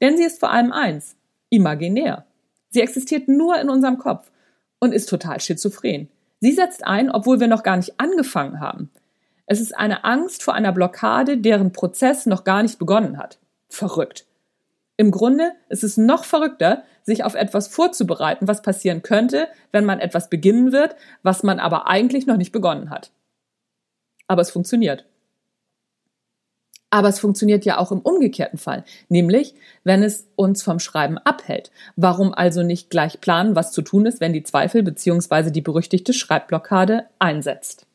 Denn 0.00 0.16
sie 0.16 0.22
ist 0.22 0.38
vor 0.38 0.52
allem 0.52 0.70
eins, 0.70 1.16
imaginär. 1.50 2.26
Sie 2.70 2.80
existiert 2.80 3.26
nur 3.26 3.60
in 3.60 3.68
unserem 3.68 3.98
Kopf 3.98 4.30
und 4.78 4.92
ist 4.92 5.08
total 5.08 5.40
schizophren. 5.40 6.10
Sie 6.38 6.52
setzt 6.52 6.86
ein, 6.86 7.10
obwohl 7.10 7.40
wir 7.40 7.48
noch 7.48 7.64
gar 7.64 7.76
nicht 7.76 7.98
angefangen 7.98 8.60
haben. 8.60 8.92
Es 9.46 9.60
ist 9.60 9.76
eine 9.76 10.04
Angst 10.04 10.44
vor 10.44 10.54
einer 10.54 10.70
Blockade, 10.70 11.38
deren 11.38 11.72
Prozess 11.72 12.24
noch 12.24 12.44
gar 12.44 12.62
nicht 12.62 12.78
begonnen 12.78 13.18
hat. 13.18 13.40
Verrückt. 13.68 14.26
Im 14.96 15.10
Grunde 15.10 15.54
ist 15.70 15.82
es 15.82 15.96
noch 15.96 16.22
verrückter, 16.22 16.84
sich 17.08 17.24
auf 17.24 17.34
etwas 17.34 17.66
vorzubereiten, 17.66 18.46
was 18.46 18.62
passieren 18.62 19.02
könnte, 19.02 19.48
wenn 19.72 19.84
man 19.84 19.98
etwas 19.98 20.30
beginnen 20.30 20.72
wird, 20.72 20.94
was 21.22 21.42
man 21.42 21.58
aber 21.58 21.88
eigentlich 21.88 22.26
noch 22.26 22.36
nicht 22.36 22.52
begonnen 22.52 22.90
hat. 22.90 23.10
Aber 24.28 24.42
es 24.42 24.50
funktioniert. 24.50 25.04
Aber 26.90 27.08
es 27.08 27.18
funktioniert 27.18 27.64
ja 27.64 27.78
auch 27.78 27.92
im 27.92 28.00
umgekehrten 28.00 28.58
Fall, 28.58 28.84
nämlich 29.08 29.54
wenn 29.84 30.02
es 30.02 30.26
uns 30.36 30.62
vom 30.62 30.78
Schreiben 30.78 31.18
abhält. 31.18 31.70
Warum 31.96 32.32
also 32.32 32.62
nicht 32.62 32.88
gleich 32.88 33.20
planen, 33.20 33.56
was 33.56 33.72
zu 33.72 33.82
tun 33.82 34.06
ist, 34.06 34.20
wenn 34.20 34.32
die 34.32 34.42
Zweifel 34.42 34.82
bzw. 34.82 35.50
die 35.50 35.60
berüchtigte 35.60 36.12
Schreibblockade 36.12 37.06
einsetzt? 37.18 37.86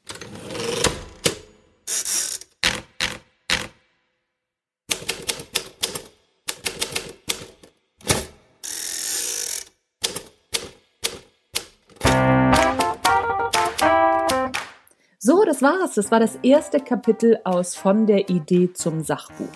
Das 15.53 15.61
war's. 15.61 15.93
Das 15.93 16.09
war 16.09 16.19
das 16.19 16.39
erste 16.41 16.79
Kapitel 16.79 17.39
aus 17.43 17.75
Von 17.75 18.07
der 18.07 18.29
Idee 18.29 18.73
zum 18.73 19.03
Sachbuch. 19.03 19.51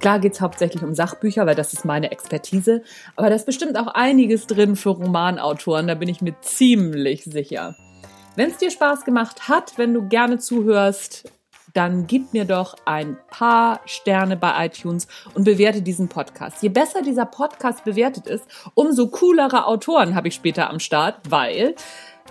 Klar 0.00 0.18
geht's 0.18 0.40
hauptsächlich 0.40 0.82
um 0.82 0.94
Sachbücher, 0.94 1.44
weil 1.44 1.54
das 1.54 1.74
ist 1.74 1.84
meine 1.84 2.10
Expertise. 2.10 2.82
Aber 3.16 3.28
da 3.28 3.34
ist 3.34 3.44
bestimmt 3.44 3.76
auch 3.76 3.88
einiges 3.88 4.46
drin 4.46 4.76
für 4.76 4.90
Romanautoren, 4.90 5.88
da 5.88 5.94
bin 5.94 6.08
ich 6.08 6.22
mir 6.22 6.34
ziemlich 6.40 7.24
sicher. 7.24 7.76
Wenn 8.34 8.48
es 8.48 8.56
dir 8.56 8.70
Spaß 8.70 9.04
gemacht 9.04 9.46
hat, 9.48 9.74
wenn 9.76 9.92
du 9.92 10.08
gerne 10.08 10.38
zuhörst, 10.38 11.30
dann 11.74 12.06
gib 12.06 12.32
mir 12.32 12.46
doch 12.46 12.76
ein 12.86 13.18
paar 13.30 13.80
Sterne 13.84 14.36
bei 14.36 14.66
iTunes 14.66 15.06
und 15.34 15.44
bewerte 15.44 15.82
diesen 15.82 16.08
Podcast. 16.08 16.62
Je 16.62 16.68
besser 16.70 17.02
dieser 17.02 17.26
Podcast 17.26 17.84
bewertet 17.84 18.26
ist, 18.26 18.44
umso 18.74 19.08
coolere 19.08 19.66
Autoren 19.66 20.14
habe 20.14 20.28
ich 20.28 20.34
später 20.34 20.70
am 20.70 20.80
Start, 20.80 21.16
weil 21.28 21.74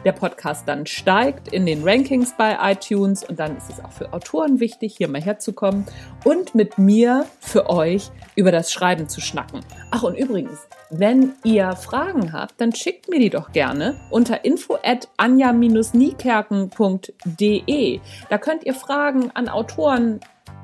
der 0.03 0.13
Podcast 0.13 0.67
dann 0.67 0.85
steigt 0.85 1.47
in 1.49 1.65
den 1.65 1.83
Rankings 1.83 2.33
bei 2.37 2.57
iTunes 2.61 3.23
und 3.23 3.39
dann 3.39 3.57
ist 3.57 3.69
es 3.69 3.83
auch 3.83 3.91
für 3.91 4.13
Autoren 4.13 4.59
wichtig, 4.59 4.97
hier 4.97 5.07
mal 5.07 5.21
herzukommen 5.21 5.85
und 6.23 6.53
mit 6.55 6.77
mir 6.77 7.25
für 7.39 7.69
euch 7.69 8.11
über 8.35 8.51
das 8.51 8.71
Schreiben 8.71 9.09
zu 9.09 9.21
schnacken. 9.21 9.61
Ach 9.91 10.03
und 10.03 10.15
übrigens, 10.15 10.67
wenn 10.89 11.33
ihr 11.43 11.75
Fragen 11.75 12.33
habt, 12.33 12.59
dann 12.59 12.73
schickt 12.73 13.09
mir 13.09 13.19
die 13.19 13.29
doch 13.29 13.51
gerne 13.51 13.95
unter 14.09 14.43
info 14.43 14.79
at 14.83 15.07
anja-niekerken.de. 15.17 17.99
Da 18.29 18.37
könnt 18.37 18.65
ihr 18.65 18.73
Fragen 18.73 19.31
an 19.33 19.49
Autoren 19.49 20.19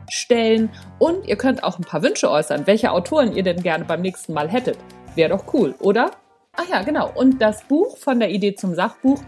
stellen 0.10 0.70
und 1.00 1.28
ihr 1.28 1.36
könnt 1.38 1.64
auch 1.64 1.80
ein 1.80 1.84
paar 1.84 2.02
Wünsche 2.02 2.32
äußern, 2.32 2.66
welche 2.66 2.92
Autoren 2.92 3.36
ihr 3.36 3.44
denn 3.44 3.62
gerne 3.62 3.86
beim 3.86 4.02
nächsten 4.02 4.34
Mal 4.34 4.50
hättet. 4.50 4.78
Wäre 5.16 5.30
doch 5.30 5.54
cool, 5.54 5.76
oder? 5.80 6.12
Ach 6.58 6.68
ja, 6.68 6.82
genau. 6.82 7.12
Und 7.14 7.40
das 7.40 7.64
Buch 7.64 7.98
von 7.98 8.20
der 8.20 8.32
Idee 8.32 8.56
zum 8.56 8.74
Sachbuch, 8.74 9.22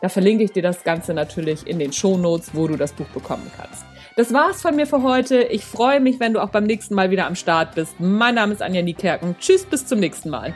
da 0.00 0.08
verlinke 0.08 0.42
ich 0.42 0.52
dir 0.52 0.62
das 0.62 0.82
Ganze 0.82 1.14
natürlich 1.14 1.66
in 1.66 1.78
den 1.78 1.92
Shownotes, 1.92 2.54
wo 2.54 2.66
du 2.66 2.76
das 2.76 2.92
Buch 2.92 3.06
bekommen 3.08 3.50
kannst. 3.56 3.84
Das 4.16 4.32
war's 4.32 4.60
von 4.60 4.74
mir 4.74 4.86
für 4.86 5.02
heute. 5.02 5.42
Ich 5.42 5.64
freue 5.64 6.00
mich, 6.00 6.18
wenn 6.18 6.32
du 6.32 6.42
auch 6.42 6.50
beim 6.50 6.64
nächsten 6.64 6.94
Mal 6.94 7.10
wieder 7.10 7.26
am 7.26 7.34
Start 7.34 7.74
bist. 7.74 7.94
Mein 7.98 8.34
Name 8.34 8.52
ist 8.52 8.62
Anja 8.62 8.82
Niekerken. 8.82 9.36
Tschüss, 9.38 9.64
bis 9.64 9.86
zum 9.86 10.00
nächsten 10.00 10.30
Mal. 10.30 10.52